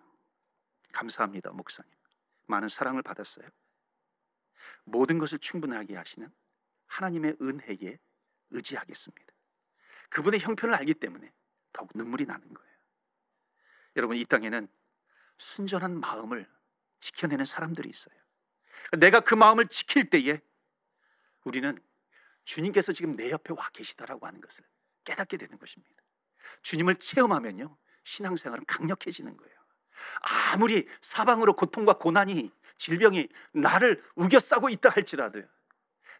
감사합니다, 0.93 1.51
목사님. 1.51 1.91
많은 2.47 2.69
사랑을 2.69 3.03
받았어요. 3.03 3.49
모든 4.85 5.19
것을 5.19 5.39
충분하게 5.39 5.97
하시는 5.97 6.31
하나님의 6.87 7.37
은혜에 7.41 7.99
의지하겠습니다. 8.51 9.33
그분의 10.11 10.41
형편을 10.41 10.75
알기 10.75 10.95
때문에 10.95 11.33
더욱 11.73 11.91
눈물이 11.95 12.27
나는 12.27 12.53
거예요. 12.53 12.73
여러분 13.97 14.17
이 14.17 14.25
땅에는 14.25 14.69
순전한 15.39 15.99
마음을 15.99 16.49
지켜내는 17.01 17.45
사람들이 17.45 17.89
있어요. 17.89 18.15
내가 18.99 19.21
그 19.21 19.35
마음을 19.35 19.69
지킬 19.69 20.11
때에 20.11 20.41
우리는 21.45 21.79
주님께서 22.45 22.93
지금 22.93 23.17
내 23.17 23.31
옆에 23.31 23.53
와 23.57 23.69
계시다라고 23.73 24.27
하는 24.27 24.41
것을 24.41 24.65
깨닫게 25.05 25.37
되는 25.37 25.59
것입니다. 25.59 26.03
주님을 26.63 26.97
체험하면요. 26.97 27.77
신앙생활은 28.05 28.65
강력해지는 28.67 29.37
거예요. 29.37 29.53
아무리 30.53 30.89
사방으로 31.01 31.55
고통과 31.55 31.95
고난이 31.95 32.51
질병이 32.77 33.29
나를 33.53 34.03
우겨싸고 34.17 34.69
있다 34.71 34.91
할지라도요. 34.91 35.45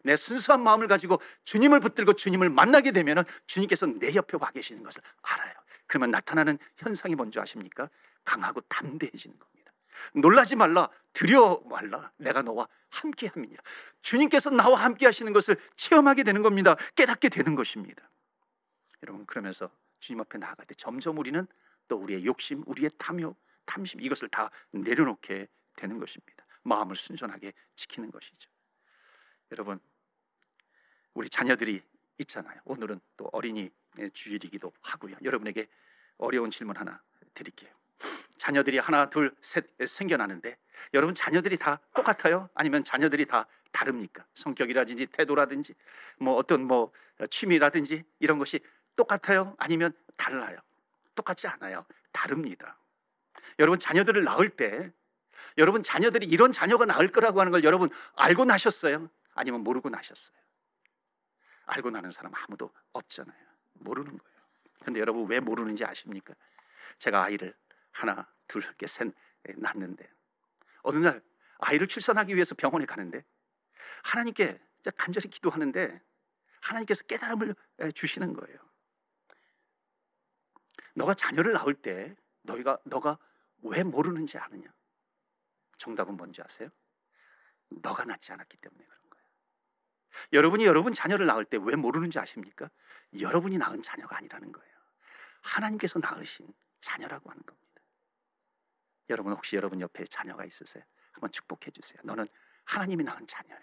내 0.03 0.15
순수한 0.17 0.61
마음을 0.61 0.87
가지고 0.87 1.19
주님을 1.45 1.79
붙들고 1.79 2.13
주님을 2.13 2.49
만나게 2.49 2.91
되면 2.91 3.23
주님께서 3.47 3.87
내 3.87 4.13
옆에 4.15 4.37
와 4.39 4.51
계시는 4.51 4.83
것을 4.83 5.01
알아요. 5.21 5.53
그러면 5.87 6.11
나타나는 6.11 6.57
현상이 6.77 7.15
뭔지 7.15 7.39
아십니까? 7.39 7.89
강하고 8.23 8.61
담대해지는 8.61 9.37
겁니다. 9.37 9.52
놀라지 10.13 10.55
말라, 10.55 10.89
두려 11.13 11.61
말라. 11.65 12.11
내가 12.17 12.41
너와 12.41 12.67
함께 12.89 13.27
합니다. 13.27 13.61
주님께서 14.01 14.49
나와 14.49 14.83
함께 14.83 15.05
하시는 15.05 15.31
것을 15.33 15.57
체험하게 15.75 16.23
되는 16.23 16.41
겁니다. 16.41 16.75
깨닫게 16.95 17.29
되는 17.29 17.55
것입니다. 17.55 18.09
여러분, 19.03 19.25
그러면서 19.25 19.69
주님 19.99 20.21
앞에 20.21 20.37
나아갈 20.37 20.65
때 20.65 20.73
점점 20.75 21.17
우리는 21.17 21.45
또 21.87 21.97
우리의 21.97 22.25
욕심, 22.25 22.63
우리의 22.65 22.91
탐욕, 22.97 23.37
탐심 23.65 24.01
이것을 24.01 24.29
다 24.29 24.49
내려놓게 24.71 25.47
되는 25.75 25.99
것입니다. 25.99 26.45
마음을 26.63 26.95
순전하게 26.95 27.53
지키는 27.75 28.11
것이죠. 28.11 28.49
여러분, 29.51 29.79
우리 31.13 31.29
자녀들이 31.29 31.83
있잖아요. 32.19 32.59
오늘은 32.65 32.99
또 33.17 33.29
어린이 33.31 33.69
주일이기도 34.13 34.73
하고요. 34.81 35.17
여러분에게 35.23 35.67
어려운 36.17 36.49
질문 36.51 36.77
하나 36.77 37.01
드릴게요. 37.33 37.71
자녀들이 38.43 38.77
하나, 38.77 39.09
둘, 39.09 39.33
셋 39.39 39.65
생겨나는데 39.87 40.57
여러분 40.93 41.15
자녀들이 41.15 41.55
다 41.55 41.79
똑같아요? 41.95 42.49
아니면 42.53 42.83
자녀들이 42.83 43.25
다 43.25 43.47
다릅니까? 43.71 44.25
성격이라든지 44.33 45.05
태도라든지 45.05 45.73
뭐 46.19 46.35
어떤 46.35 46.65
뭐 46.65 46.91
취미라든지 47.29 48.03
이런 48.19 48.39
것이 48.39 48.59
똑같아요? 48.97 49.55
아니면 49.57 49.93
달라요? 50.17 50.57
똑같지 51.15 51.47
않아요. 51.47 51.85
다릅니다. 52.11 52.77
여러분 53.59 53.79
자녀들을 53.79 54.21
낳을 54.25 54.49
때 54.49 54.91
여러분 55.57 55.81
자녀들이 55.81 56.25
이런 56.25 56.51
자녀가 56.51 56.85
나을 56.85 57.13
거라고 57.13 57.39
하는 57.39 57.53
걸 57.53 57.63
여러분 57.63 57.89
알고 58.17 58.43
나셨어요? 58.43 59.09
아니면 59.35 59.61
모르고 59.61 59.89
나셨어요? 59.89 60.35
알고 61.67 61.91
나는 61.91 62.11
사람 62.11 62.33
아무도 62.35 62.73
없잖아요. 62.91 63.37
모르는 63.75 64.09
거예요. 64.17 64.37
근데 64.83 64.99
여러분 64.99 65.29
왜 65.29 65.39
모르는지 65.39 65.85
아십니까? 65.85 66.33
제가 66.97 67.23
아이를 67.23 67.55
하나, 67.93 68.27
둘, 68.47 68.63
이렇게 68.63 68.87
셋 68.87 69.13
낳는데 69.55 70.09
어느 70.81 70.97
날 70.97 71.23
아이를 71.59 71.87
출산하기 71.87 72.35
위해서 72.35 72.55
병원에 72.55 72.85
가는데 72.85 73.23
하나님께 74.03 74.59
간절히 74.97 75.29
기도하는데 75.29 76.01
하나님께서 76.61 77.03
깨달음을 77.05 77.55
주시는 77.95 78.33
거예요. 78.33 78.57
너가 80.95 81.13
자녀를 81.13 81.53
낳을 81.53 81.73
때 81.73 82.15
너희가 82.41 82.79
너가 82.83 83.17
왜 83.63 83.83
모르는지 83.83 84.37
아느냐? 84.37 84.67
정답은 85.77 86.17
뭔지 86.17 86.41
아세요? 86.41 86.69
너가 87.69 88.05
낳지 88.05 88.31
않았기 88.31 88.57
때문에 88.57 88.83
그런 88.85 89.09
거예요. 89.09 89.25
여러분이 90.33 90.65
여러분 90.65 90.93
자녀를 90.93 91.25
낳을 91.25 91.45
때 91.45 91.57
왜 91.57 91.75
모르는지 91.75 92.19
아십니까? 92.19 92.69
여러분이 93.19 93.57
낳은 93.57 93.81
자녀가 93.81 94.17
아니라는 94.17 94.51
거예요. 94.51 94.73
하나님께서 95.41 95.99
낳으신 95.99 96.53
자녀라고 96.81 97.29
하는 97.29 97.41
겁니다. 97.43 97.62
여러분 99.13 99.33
혹시 99.33 99.55
여러분 99.55 99.79
옆에 99.79 100.05
자녀가 100.05 100.43
있으세요? 100.43 100.83
한번 101.11 101.31
축복해 101.31 101.71
주세요. 101.71 101.99
너는 102.03 102.27
하나님이 102.65 103.03
낳은 103.03 103.25
자녀예요. 103.27 103.61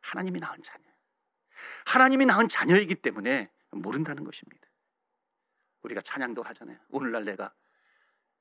하나님이 0.00 0.40
낳은 0.40 0.62
자녀예요. 0.62 0.94
하나님이 1.86 2.26
낳은 2.26 2.48
자녀이기 2.48 2.96
때문에 2.96 3.50
모른다는 3.70 4.24
것입니다. 4.24 4.68
우리가 5.82 6.00
찬양도 6.00 6.42
하잖아요. 6.42 6.78
오늘날 6.90 7.24
내가 7.24 7.52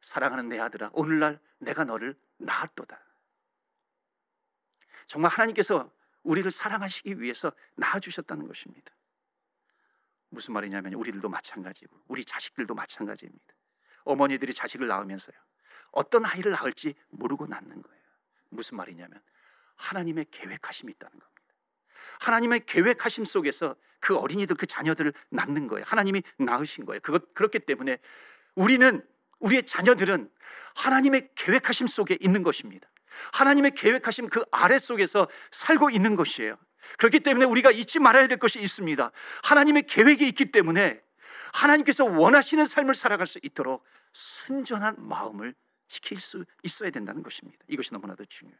사랑하는 0.01 0.49
내 0.49 0.59
아들아, 0.59 0.91
오늘날 0.93 1.39
내가 1.59 1.83
너를 1.83 2.17
낳았도다. 2.37 2.99
정말 5.07 5.31
하나님께서 5.31 5.91
우리를 6.23 6.49
사랑하시기 6.49 7.21
위해서 7.21 7.51
낳아주셨다는 7.75 8.47
것입니다. 8.47 8.91
무슨 10.29 10.53
말이냐면 10.53 10.93
우리들도 10.93 11.29
마찬가지고 11.29 12.03
우리 12.07 12.25
자식들도 12.25 12.73
마찬가지입니다. 12.73 13.53
어머니들이 14.05 14.53
자식을 14.53 14.87
낳으면서요. 14.87 15.35
어떤 15.91 16.25
아이를 16.25 16.51
낳을지 16.51 16.95
모르고 17.09 17.47
낳는 17.47 17.81
거예요. 17.81 18.03
무슨 18.49 18.77
말이냐면 18.77 19.21
하나님의 19.75 20.27
계획하심이 20.31 20.91
있다는 20.91 21.11
겁니다. 21.11 21.33
하나님의 22.19 22.65
계획하심 22.65 23.25
속에서 23.25 23.75
그 23.99 24.15
어린이들 24.17 24.55
그 24.55 24.65
자녀들을 24.65 25.13
낳는 25.29 25.67
거예요. 25.67 25.85
하나님이 25.87 26.23
낳으신 26.37 26.85
거예요. 26.85 26.99
그것 27.01 27.33
그렇기 27.33 27.59
때문에 27.59 27.97
우리는 28.55 29.05
우리의 29.39 29.63
자녀들은 29.63 30.29
하나님의 30.75 31.29
계획하심 31.35 31.87
속에 31.87 32.17
있는 32.19 32.43
것입니다. 32.43 32.87
하나님의 33.33 33.71
계획하심 33.71 34.29
그 34.29 34.43
아래 34.51 34.79
속에서 34.79 35.27
살고 35.51 35.89
있는 35.89 36.15
것이에요. 36.15 36.57
그렇기 36.97 37.21
때문에 37.21 37.45
우리가 37.45 37.71
잊지 37.71 37.99
말아야 37.99 38.27
될 38.27 38.37
것이 38.39 38.59
있습니다. 38.59 39.11
하나님의 39.43 39.83
계획이 39.83 40.27
있기 40.29 40.51
때문에 40.51 41.01
하나님께서 41.53 42.05
원하시는 42.05 42.65
삶을 42.65 42.95
살아갈 42.95 43.27
수 43.27 43.39
있도록 43.43 43.85
순전한 44.11 44.95
마음을 44.97 45.53
지킬 45.93 46.19
수 46.19 46.43
있어야 46.63 46.89
된다는 46.89 47.21
것입니다. 47.21 47.63
이것이 47.67 47.93
너무나도 47.93 48.25
중요해요. 48.25 48.59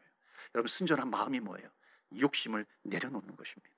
여러분 0.54 0.68
순전한 0.68 1.10
마음이 1.10 1.40
뭐예요? 1.40 1.68
욕심을 2.16 2.64
내려놓는 2.82 3.34
것입니다. 3.34 3.74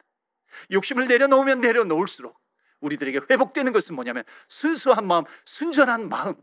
욕심을 0.70 1.06
내려놓으면 1.08 1.62
내려놓을수록 1.62 2.38
우리들에게 2.80 3.20
회복되는 3.30 3.72
것은 3.72 3.94
뭐냐면 3.94 4.24
순수한 4.46 5.06
마음, 5.06 5.24
순전한 5.46 6.10
마음, 6.10 6.34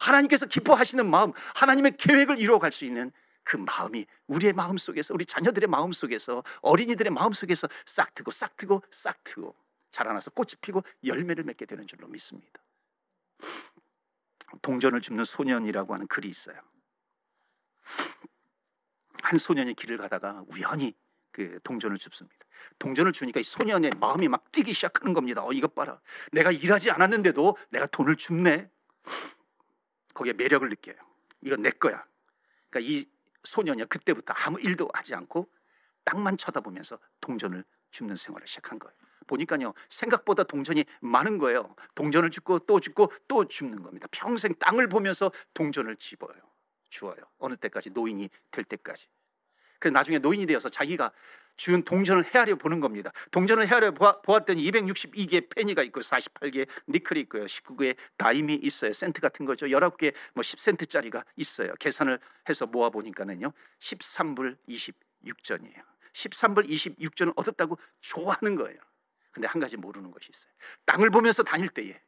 하나님께서 0.00 0.46
기뻐하시는 0.46 1.04
마음, 1.04 1.32
하나님의 1.54 1.98
계획을 1.98 2.38
이루어갈 2.38 2.72
수 2.72 2.86
있는 2.86 3.12
그 3.44 3.58
마음이 3.58 4.06
우리의 4.26 4.54
마음 4.54 4.78
속에서, 4.78 5.12
우리 5.12 5.26
자녀들의 5.26 5.68
마음 5.68 5.92
속에서, 5.92 6.42
어린이들의 6.62 7.12
마음 7.12 7.34
속에서 7.34 7.68
싹 7.84 8.14
트고 8.14 8.30
싹 8.30 8.56
트고 8.56 8.82
싹 8.90 9.22
트고 9.22 9.54
자라나서 9.90 10.30
꽃이 10.30 10.52
피고 10.62 10.82
열매를 11.04 11.44
맺게 11.44 11.66
되는 11.66 11.86
줄로 11.86 12.08
믿습니다. 12.08 12.60
동전을 14.62 15.00
줍는 15.00 15.24
소년이라고 15.24 15.94
하는 15.94 16.06
글이 16.06 16.28
있어요. 16.28 16.60
한 19.22 19.38
소년이 19.38 19.74
길을 19.74 19.98
가다가 19.98 20.44
우연히 20.48 20.94
그 21.30 21.60
동전을 21.62 21.98
줍습니다. 21.98 22.36
동전을 22.78 23.12
주니까 23.12 23.40
이 23.40 23.42
소년의 23.42 23.92
마음이 24.00 24.28
막 24.28 24.50
뛰기 24.50 24.72
시작하는 24.72 25.12
겁니다. 25.14 25.44
어, 25.44 25.52
이것 25.52 25.74
봐라. 25.74 26.00
내가 26.32 26.50
일하지 26.50 26.90
않았는데도 26.90 27.56
내가 27.70 27.86
돈을 27.86 28.16
줍네. 28.16 28.70
거기에 30.14 30.32
매력을 30.32 30.68
느껴요. 30.68 30.96
이건 31.42 31.62
내 31.62 31.70
거야. 31.70 32.04
그러니까 32.70 32.92
이 32.92 33.08
소년이 33.44 33.84
그때부터 33.84 34.34
아무 34.36 34.58
일도 34.60 34.88
하지 34.92 35.14
않고 35.14 35.48
땅만 36.04 36.36
쳐다보면서 36.36 36.98
동전을 37.20 37.64
줍는 37.90 38.16
생활을 38.16 38.46
시작한 38.46 38.78
거예요. 38.78 38.96
보니까요 39.28 39.74
생각보다 39.88 40.42
동전이 40.42 40.84
많은 41.00 41.38
거예요. 41.38 41.76
동전을 41.94 42.30
줍고 42.30 42.60
또 42.60 42.80
줍고 42.80 43.12
또 43.28 43.44
줍는 43.46 43.82
겁니다. 43.84 44.08
평생 44.10 44.52
땅을 44.54 44.88
보면서 44.88 45.30
동전을 45.54 45.94
집어요. 45.96 46.34
주어요. 46.90 47.16
어느 47.38 47.54
때까지 47.54 47.90
노인이 47.90 48.28
될 48.50 48.64
때까지. 48.64 49.06
그래서 49.78 49.92
나중에 49.92 50.18
노인이 50.18 50.44
되어서 50.46 50.68
자기가 50.68 51.12
준 51.56 51.82
동전을 51.82 52.34
헤아려 52.34 52.56
보는 52.56 52.80
겁니다. 52.80 53.12
동전을 53.30 53.68
헤아려 53.68 53.92
보았더니 53.92 54.62
262개의 54.70 55.48
페니가 55.54 55.82
있고 55.84 56.00
48개의 56.00 56.68
니클이 56.88 57.20
있고요. 57.22 57.46
19개의 57.46 57.96
다임이 58.16 58.54
있어요. 58.62 58.92
센트 58.92 59.20
같은 59.20 59.44
거죠. 59.44 59.66
19개 59.66 60.14
뭐 60.34 60.42
10센트짜리가 60.42 61.24
있어요. 61.36 61.74
계산을 61.80 62.18
해서 62.48 62.66
모아 62.66 62.90
보니까는요. 62.90 63.52
13불 63.80 64.56
26전이에요. 64.68 65.82
13불 66.12 66.68
26전을 66.68 67.32
얻었다고 67.36 67.78
좋아하는 68.00 68.54
거예요. 68.54 68.78
근데 69.32 69.46
한 69.48 69.60
가지 69.60 69.76
모르는 69.76 70.10
것이 70.10 70.30
있어요. 70.34 70.52
땅을 70.86 71.10
보면서 71.10 71.42
다닐 71.42 71.68
때에 71.68 72.00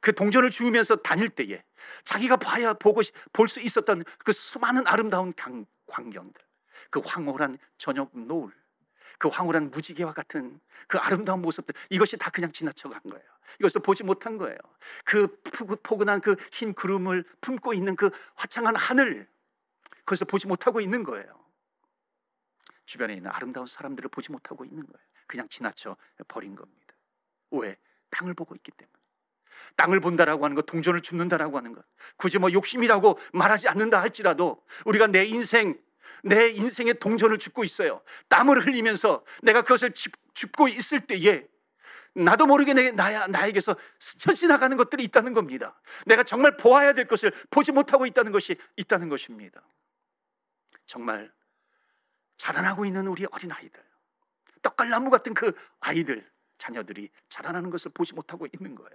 그 0.00 0.14
동전을 0.14 0.50
주우면서 0.50 0.96
다닐 0.96 1.28
때에 1.30 1.62
자기가 2.04 2.36
봐야 2.36 2.74
보고 2.74 3.00
볼 3.32 3.48
수 3.48 3.60
있었던 3.60 4.04
그 4.18 4.32
수많은 4.32 4.86
아름다운 4.86 5.32
강, 5.34 5.64
광경들, 5.86 6.42
그 6.90 7.00
황홀한 7.04 7.58
저녁 7.78 8.10
노을, 8.16 8.52
그 9.18 9.28
황홀한 9.28 9.70
무지개와 9.70 10.12
같은 10.12 10.60
그 10.88 10.98
아름다운 10.98 11.40
모습들 11.40 11.74
이것이 11.90 12.16
다 12.18 12.30
그냥 12.30 12.52
지나쳐간 12.52 13.00
거예요. 13.02 13.24
이것을 13.60 13.80
보지 13.82 14.02
못한 14.04 14.36
거예요. 14.36 14.58
그 15.04 15.40
포근한 15.82 16.20
그 16.20 16.36
흰 16.52 16.74
구름을 16.74 17.24
품고 17.40 17.72
있는 17.74 17.96
그 17.96 18.10
화창한 18.34 18.76
하늘 18.76 19.26
그것을 20.00 20.26
보지 20.26 20.46
못하고 20.46 20.80
있는 20.80 21.02
거예요. 21.02 21.44
주변에 22.84 23.14
있는 23.14 23.30
아름다운 23.30 23.66
사람들을 23.66 24.10
보지 24.10 24.32
못하고 24.32 24.64
있는 24.64 24.84
거예요. 24.86 25.06
그냥 25.26 25.48
지나쳐 25.48 25.96
버린 26.28 26.54
겁니다. 26.54 26.94
왜? 27.50 27.76
땅을 28.10 28.34
보고 28.34 28.54
있기 28.54 28.70
때문에. 28.72 28.94
땅을 29.76 30.00
본다라고 30.00 30.44
하는 30.44 30.54
것, 30.54 30.66
동전을 30.66 31.00
줍는다라고 31.00 31.56
하는 31.56 31.72
것, 31.72 31.84
굳이 32.16 32.38
뭐 32.38 32.52
욕심이라고 32.52 33.18
말하지 33.32 33.68
않는다 33.68 34.00
할지라도 34.00 34.64
우리가 34.84 35.06
내 35.06 35.24
인생, 35.24 35.78
내 36.22 36.48
인생의 36.48 36.94
동전을 36.94 37.38
줍고 37.38 37.64
있어요. 37.64 38.02
땀을 38.28 38.66
흘리면서 38.66 39.24
내가 39.42 39.62
그것을 39.62 39.92
줍고 40.34 40.68
있을 40.68 41.00
때에 41.00 41.46
나도 42.14 42.46
모르게 42.46 42.74
내, 42.74 42.92
나야, 42.92 43.26
나에게서 43.26 43.76
스쳐 43.98 44.32
지나가는 44.32 44.76
것들이 44.76 45.02
있다는 45.04 45.32
겁니다. 45.32 45.80
내가 46.06 46.22
정말 46.22 46.56
보아야 46.56 46.92
될 46.92 47.08
것을 47.08 47.32
보지 47.50 47.72
못하고 47.72 48.06
있다는 48.06 48.30
것이 48.30 48.56
있다는 48.76 49.08
것입니다. 49.08 49.62
정말 50.86 51.32
자라나고 52.36 52.84
있는 52.84 53.08
우리 53.08 53.26
어린아이들. 53.30 53.82
떡갈나무 54.64 55.10
같은 55.10 55.34
그 55.34 55.52
아이들, 55.78 56.28
자녀들이 56.58 57.10
자라나는 57.28 57.70
것을 57.70 57.92
보지 57.92 58.14
못하고 58.14 58.48
있는 58.52 58.74
거예요. 58.74 58.90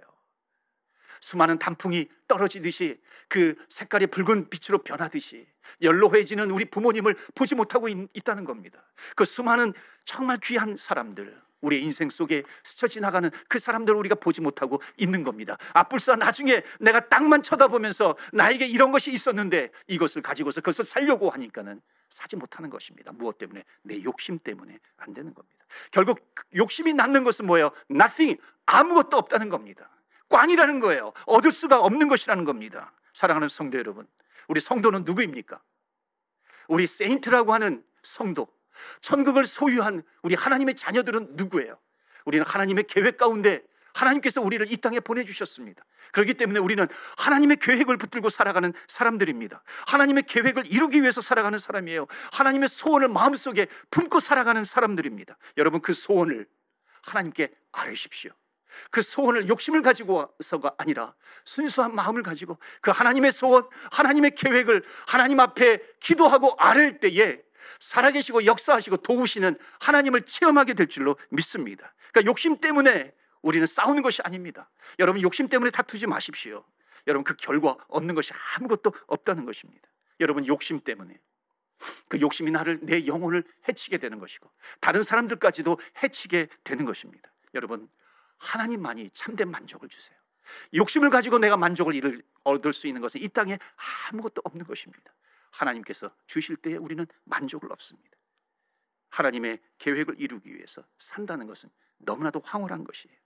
수많은 1.20 1.58
단풍이 1.58 2.08
떨어지듯이 2.26 3.00
그 3.28 3.54
색깔이 3.68 4.08
붉은 4.08 4.48
빛으로 4.48 4.82
변하듯이 4.82 5.46
연로해지는 5.82 6.50
우리 6.50 6.64
부모님을 6.64 7.14
보지 7.34 7.54
못하고 7.54 7.88
있, 7.88 8.24
다는 8.24 8.44
겁니다. 8.44 8.82
그 9.14 9.24
수많은 9.24 9.74
정말 10.04 10.38
귀한 10.42 10.76
사람들, 10.76 11.40
우리 11.60 11.82
인생 11.82 12.10
속에 12.10 12.42
스쳐 12.64 12.86
지나가는 12.86 13.30
그 13.48 13.58
사람들을 13.58 13.98
우리가 13.98 14.14
보지 14.14 14.40
못하고 14.40 14.80
있는 14.96 15.24
겁니다. 15.24 15.56
아뿔싸 15.72 16.16
나중에 16.16 16.62
내가 16.80 17.08
땅만 17.08 17.42
쳐다보면서 17.42 18.16
나에게 18.32 18.66
이런 18.66 18.92
것이 18.92 19.10
있었는데 19.10 19.70
이것을 19.86 20.22
가지고서 20.22 20.60
그것을 20.60 20.84
살려고 20.84 21.30
하니까는 21.30 21.80
사지 22.08 22.36
못하는 22.36 22.70
것입니다. 22.70 23.12
무엇 23.12 23.38
때문에? 23.38 23.64
내 23.82 24.02
욕심 24.02 24.38
때문에 24.38 24.78
안 24.96 25.14
되는 25.14 25.32
겁니다. 25.34 25.64
결국 25.90 26.20
욕심이 26.56 26.92
낳는 26.92 27.24
것은 27.24 27.46
뭐예요? 27.46 27.70
nothing. 27.90 28.40
아무것도 28.66 29.16
없다는 29.16 29.48
겁니다. 29.48 29.88
꽝이라는 30.28 30.80
거예요. 30.80 31.12
얻을 31.26 31.52
수가 31.52 31.80
없는 31.80 32.08
것이라는 32.08 32.44
겁니다. 32.44 32.92
사랑하는 33.12 33.48
성도 33.48 33.78
여러분. 33.78 34.06
우리 34.48 34.60
성도는 34.60 35.04
누구입니까? 35.04 35.60
우리 36.68 36.86
세인트라고 36.86 37.52
하는 37.52 37.84
성도. 38.02 38.48
천국을 39.00 39.44
소유한 39.44 40.02
우리 40.22 40.34
하나님의 40.34 40.74
자녀들은 40.74 41.30
누구예요? 41.32 41.78
우리는 42.24 42.44
하나님의 42.44 42.84
계획 42.84 43.16
가운데 43.16 43.62
하나님께서 43.94 44.40
우리를 44.40 44.70
이 44.70 44.76
땅에 44.76 45.00
보내주셨습니다. 45.00 45.84
그렇기 46.12 46.34
때문에 46.34 46.58
우리는 46.58 46.86
하나님의 47.18 47.56
계획을 47.58 47.96
붙들고 47.96 48.30
살아가는 48.30 48.72
사람들입니다. 48.88 49.62
하나님의 49.86 50.24
계획을 50.24 50.66
이루기 50.66 51.02
위해서 51.02 51.20
살아가는 51.20 51.58
사람이에요. 51.58 52.06
하나님의 52.32 52.68
소원을 52.68 53.08
마음속에 53.08 53.66
품고 53.90 54.20
살아가는 54.20 54.64
사람들입니다. 54.64 55.36
여러분 55.56 55.80
그 55.80 55.92
소원을 55.92 56.46
하나님께 57.02 57.50
아뢰십시오. 57.72 58.32
그 58.90 59.02
소원을 59.02 59.48
욕심을 59.48 59.82
가지고 59.82 60.30
와서가 60.38 60.74
아니라 60.78 61.14
순수한 61.44 61.94
마음을 61.94 62.22
가지고 62.22 62.58
그 62.80 62.90
하나님의 62.90 63.32
소원, 63.32 63.68
하나님의 63.90 64.32
계획을 64.36 64.84
하나님 65.06 65.40
앞에 65.40 65.80
기도하고 66.00 66.54
아랠 66.58 67.00
때에 67.00 67.42
살아계시고 67.78 68.46
역사하시고 68.46 68.98
도우시는 68.98 69.58
하나님을 69.80 70.22
체험하게 70.22 70.74
될 70.74 70.88
줄로 70.88 71.16
믿습니다. 71.30 71.94
그러니까 72.12 72.30
욕심 72.30 72.58
때문에 72.58 73.12
우리는 73.42 73.66
싸우는 73.66 74.02
것이 74.02 74.22
아닙니다. 74.22 74.70
여러분 74.98 75.22
욕심 75.22 75.48
때문에 75.48 75.70
다투지 75.70 76.06
마십시오. 76.06 76.64
여러분 77.06 77.24
그 77.24 77.34
결과 77.36 77.76
얻는 77.88 78.14
것이 78.14 78.32
아무것도 78.56 78.92
없다는 79.06 79.44
것입니다. 79.44 79.88
여러분 80.20 80.46
욕심 80.46 80.80
때문에 80.80 81.18
그 82.08 82.20
욕심이 82.20 82.50
나를 82.50 82.80
내 82.82 83.06
영혼을 83.06 83.42
해치게 83.68 83.98
되는 83.98 84.18
것이고 84.18 84.50
다른 84.80 85.02
사람들까지도 85.02 85.78
해치게 86.02 86.48
되는 86.62 86.84
것입니다. 86.84 87.32
여러분 87.54 87.88
하나님만이 88.38 89.10
참된 89.12 89.50
만족을 89.50 89.88
주세요. 89.88 90.16
욕심을 90.74 91.10
가지고 91.10 91.38
내가 91.38 91.56
만족을 91.56 92.22
얻을 92.44 92.72
수 92.72 92.86
있는 92.86 93.00
것은 93.00 93.20
이 93.22 93.28
땅에 93.28 93.58
아무것도 94.10 94.42
없는 94.44 94.66
것입니다. 94.66 95.12
하나님께서 95.50 96.10
주실 96.26 96.56
때에 96.56 96.76
우리는 96.76 97.06
만족을 97.24 97.72
얻습니다. 97.72 98.10
하나님의 99.10 99.60
계획을 99.78 100.20
이루기 100.20 100.54
위해서 100.54 100.84
산다는 100.98 101.46
것은 101.46 101.68
너무나도 101.98 102.40
황홀한 102.44 102.84
것이에요. 102.84 103.16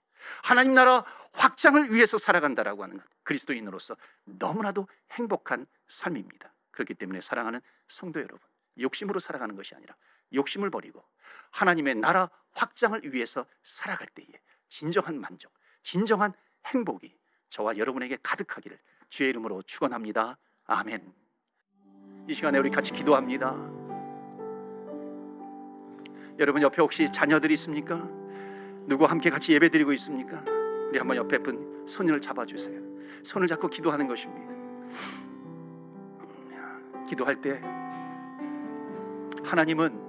하나님 0.43 0.73
나라 0.73 1.05
확장을 1.33 1.91
위해서 1.91 2.17
살아간다라고 2.17 2.83
하는 2.83 2.97
것, 2.97 3.05
그리스도인으로서 3.23 3.95
너무나도 4.23 4.87
행복한 5.11 5.65
삶입니다. 5.87 6.53
그렇기 6.71 6.95
때문에 6.95 7.21
사랑하는 7.21 7.61
성도 7.87 8.19
여러분, 8.19 8.39
욕심으로 8.79 9.19
살아가는 9.19 9.55
것이 9.55 9.75
아니라 9.75 9.95
욕심을 10.33 10.69
버리고 10.69 11.03
하나님의 11.51 11.95
나라 11.95 12.29
확장을 12.51 13.01
위해서 13.13 13.45
살아갈 13.63 14.07
때에 14.07 14.27
진정한 14.67 15.19
만족, 15.19 15.53
진정한 15.83 16.33
행복이 16.65 17.15
저와 17.49 17.77
여러분에게 17.77 18.17
가득하기를 18.23 18.79
주의 19.09 19.29
이름으로 19.29 19.61
축원합니다. 19.61 20.37
아멘. 20.65 21.24
이 22.27 22.33
시간에 22.33 22.57
우리 22.57 22.69
같이 22.71 22.91
기도합니다. 22.91 23.55
여러분 26.39 26.61
옆에 26.61 26.81
혹시 26.81 27.11
자녀들이 27.11 27.53
있습니까? 27.53 28.07
누구 28.87 29.05
함께 29.05 29.29
같이 29.29 29.53
예배드리고 29.53 29.93
있습니까? 29.93 30.43
우리 30.89 30.97
한번 30.97 31.17
옆에 31.17 31.37
분 31.37 31.85
손을 31.85 32.19
잡아주세요. 32.19 32.81
손을 33.23 33.47
잡고 33.47 33.67
기도하는 33.67 34.07
것입니다. 34.07 34.53
기도할 37.07 37.39
때 37.41 37.61
하나님은 39.43 40.03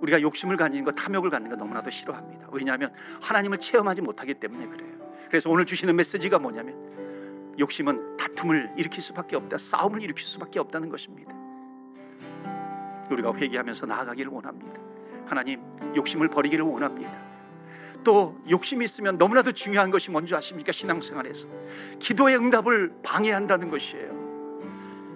우리가 0.00 0.20
욕심을 0.22 0.56
가지는 0.56 0.84
것, 0.84 0.94
탐욕을 0.94 1.28
갖는 1.30 1.50
것 1.50 1.56
너무나도 1.56 1.90
싫어합니다. 1.90 2.48
왜냐하면 2.50 2.92
하나님을 3.20 3.58
체험하지 3.58 4.00
못하기 4.00 4.34
때문에 4.34 4.66
그래요. 4.66 4.92
그래서 5.28 5.50
오늘 5.50 5.66
주시는 5.66 5.94
메시지가 5.94 6.38
뭐냐면 6.38 7.54
욕심은 7.58 8.11
다툼을 8.32 8.72
일으킬 8.76 9.02
수밖에 9.02 9.36
없다. 9.36 9.58
싸움을 9.58 10.02
일으킬 10.02 10.24
수밖에 10.24 10.58
없다는 10.58 10.88
것입니다. 10.88 11.32
우리가 13.10 13.34
회개하면서 13.34 13.86
나아가기를 13.86 14.32
원합니다. 14.32 14.80
하나님, 15.26 15.60
욕심을 15.94 16.28
버리기를 16.28 16.64
원합니다. 16.64 17.12
또 18.04 18.36
욕심이 18.50 18.84
있으면 18.84 19.16
너무나도 19.16 19.52
중요한 19.52 19.90
것이 19.90 20.10
뭔지 20.10 20.34
아십니까? 20.34 20.72
신앙생활에서 20.72 21.46
기도의 22.00 22.36
응답을 22.36 22.94
방해한다는 23.02 23.70
것이에요. 23.70 24.22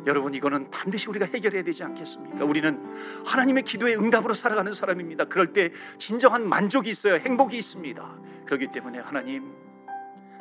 여러분 0.07 0.35
이거는 0.35 0.71
반드시 0.71 1.09
우리가 1.09 1.27
해결해야 1.27 1.65
되지 1.65 1.83
않겠습니까? 1.83 2.45
우리는 2.45 2.81
하나님의 3.27 3.65
기도의 3.65 3.97
응답으로 3.97 4.35
살아가는 4.35 4.71
사람입니다. 4.71 5.25
그럴 5.25 5.53
때 5.53 5.73
진정한 5.99 6.49
만족이 6.49 6.89
있어요. 6.89 7.15
행복이 7.15 7.59
있습니다. 7.59 8.19
그렇기 8.45 8.69
때문에 8.69 9.01
하나님 9.01 9.53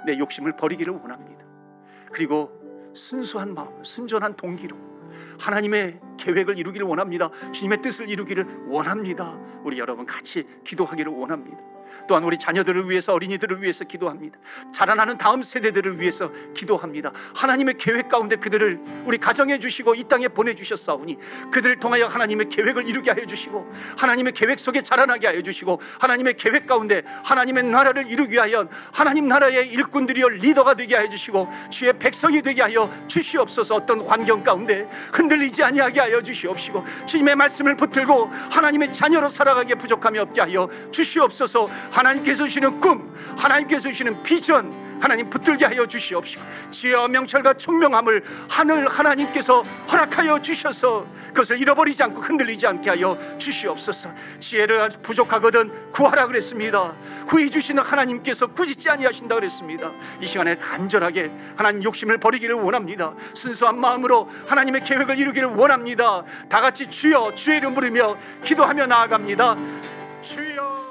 내 0.06 0.20
욕심을 0.20 0.56
버리기를 0.56 0.94
원합니다. 0.94 1.44
그리고 2.12 2.65
순수한 2.96 3.54
마음, 3.54 3.84
순전한 3.84 4.36
동기로 4.36 4.76
하나님의 5.40 6.00
계획을 6.18 6.58
이루기를 6.58 6.88
원합니다. 6.88 7.30
주님의 7.52 7.82
뜻을 7.82 8.10
이루기를 8.10 8.68
원합니다. 8.68 9.38
우리 9.64 9.78
여러분 9.80 10.06
같이 10.06 10.48
기도하기를 10.64 11.12
원합니다. 11.12 11.75
또한 12.08 12.24
우리 12.24 12.38
자녀들을 12.38 12.90
위해서 12.90 13.14
어린이들을 13.14 13.62
위해서 13.62 13.84
기도합니다. 13.84 14.38
자라나는 14.74 15.18
다음 15.18 15.42
세대들을 15.42 16.00
위해서 16.00 16.32
기도합니다. 16.54 17.12
하나님의 17.36 17.76
계획 17.78 18.10
가운데 18.10 18.36
그들을 18.36 18.80
우리 19.06 19.18
가정해 19.18 19.60
주시고 19.60 19.96
이 19.96 20.04
땅에 20.04 20.28
보내 20.28 20.54
주셨사오니 20.56 21.18
그들을 21.52 21.80
통하여 21.80 22.08
하나님의 22.08 22.50
계획을 22.50 22.88
이루게 22.88 23.12
하여 23.12 23.26
주시고 23.26 23.72
하나님의 23.98 24.34
계획 24.34 24.60
속에 24.60 24.82
자라나게 24.82 25.28
하여 25.28 25.42
주시고 25.42 25.82
하나님의 26.00 26.36
계획 26.36 26.68
가운데 26.68 27.04
하나님의 27.24 27.64
나라를 27.64 28.08
이루기 28.08 28.34
위하여 28.34 28.68
하나님 28.92 29.28
나라의 29.28 29.70
일꾼들이여 29.70 30.30
리더가 30.30 30.76
되게 30.76 30.96
하여 30.96 31.10
주시고 31.10 31.48
주의 31.70 31.94
백성이 31.94 32.42
되게 32.42 32.62
하여 32.62 32.92
주시옵소서 33.08 33.76
어떤 33.76 34.02
환경 34.02 34.44
가운데 34.44 34.88
흔들리지 35.14 35.64
아니하게 35.64 36.00
하여 36.00 36.22
주시옵시고 36.22 36.84
주님의 37.06 37.36
말씀을 37.36 37.76
붙들고 37.76 38.26
하나님의 38.52 38.94
자녀로 38.94 39.30
살아가기에 39.30 39.76
부족함이 39.76 40.20
없게 40.20 40.42
하여 40.42 40.68
주시옵소서 40.92 41.68
하나님께서 41.92 42.46
주시는 42.46 42.80
꿈, 42.80 43.16
하나님께서 43.38 43.90
주시는 43.90 44.24
비전, 44.24 44.86
하나님 45.00 45.30
붙들게 45.30 45.66
하여 45.66 45.86
주시옵시고 45.86 46.42
지혜와 46.72 47.08
명철과 47.10 47.56
총명함을 47.56 48.24
하늘 48.50 48.88
하나님께서 48.88 49.62
허락하여 49.92 50.42
주셔서 50.42 51.06
그것을 51.28 51.60
잃어버리지 51.60 52.02
않고 52.04 52.22
흔들리지 52.22 52.66
않게 52.66 52.90
하여 52.90 53.18
주시옵소서. 53.38 54.12
지혜를 54.40 54.90
부족하거든 55.04 55.92
구하라 55.92 56.28
그랬습니다. 56.28 56.96
후히 57.28 57.50
주시는 57.50 57.84
하나님께서 57.84 58.48
꾸짖지 58.48 58.90
아니하신다 58.90 59.36
그랬습니다. 59.36 59.92
이 60.22 60.28
시간에 60.28 60.56
간절하게 60.56 61.32
하나님 61.56 61.84
욕심을 61.84 62.18
버리기를 62.18 62.56
원합니다. 62.56 63.14
순수한 63.34 63.80
마음으로 63.80 64.30
하나님의 64.48 64.84
계획을 64.86 65.18
이루기를 65.18 65.50
원합니다. 65.50 66.24
다 66.50 66.62
같이 66.62 66.90
주여 66.90 67.36
주의 67.36 67.58
이름 67.58 67.76
부르며 67.76 68.18
기도하며 68.44 68.88
나아갑니다. 68.88 69.56
주여 70.22 70.85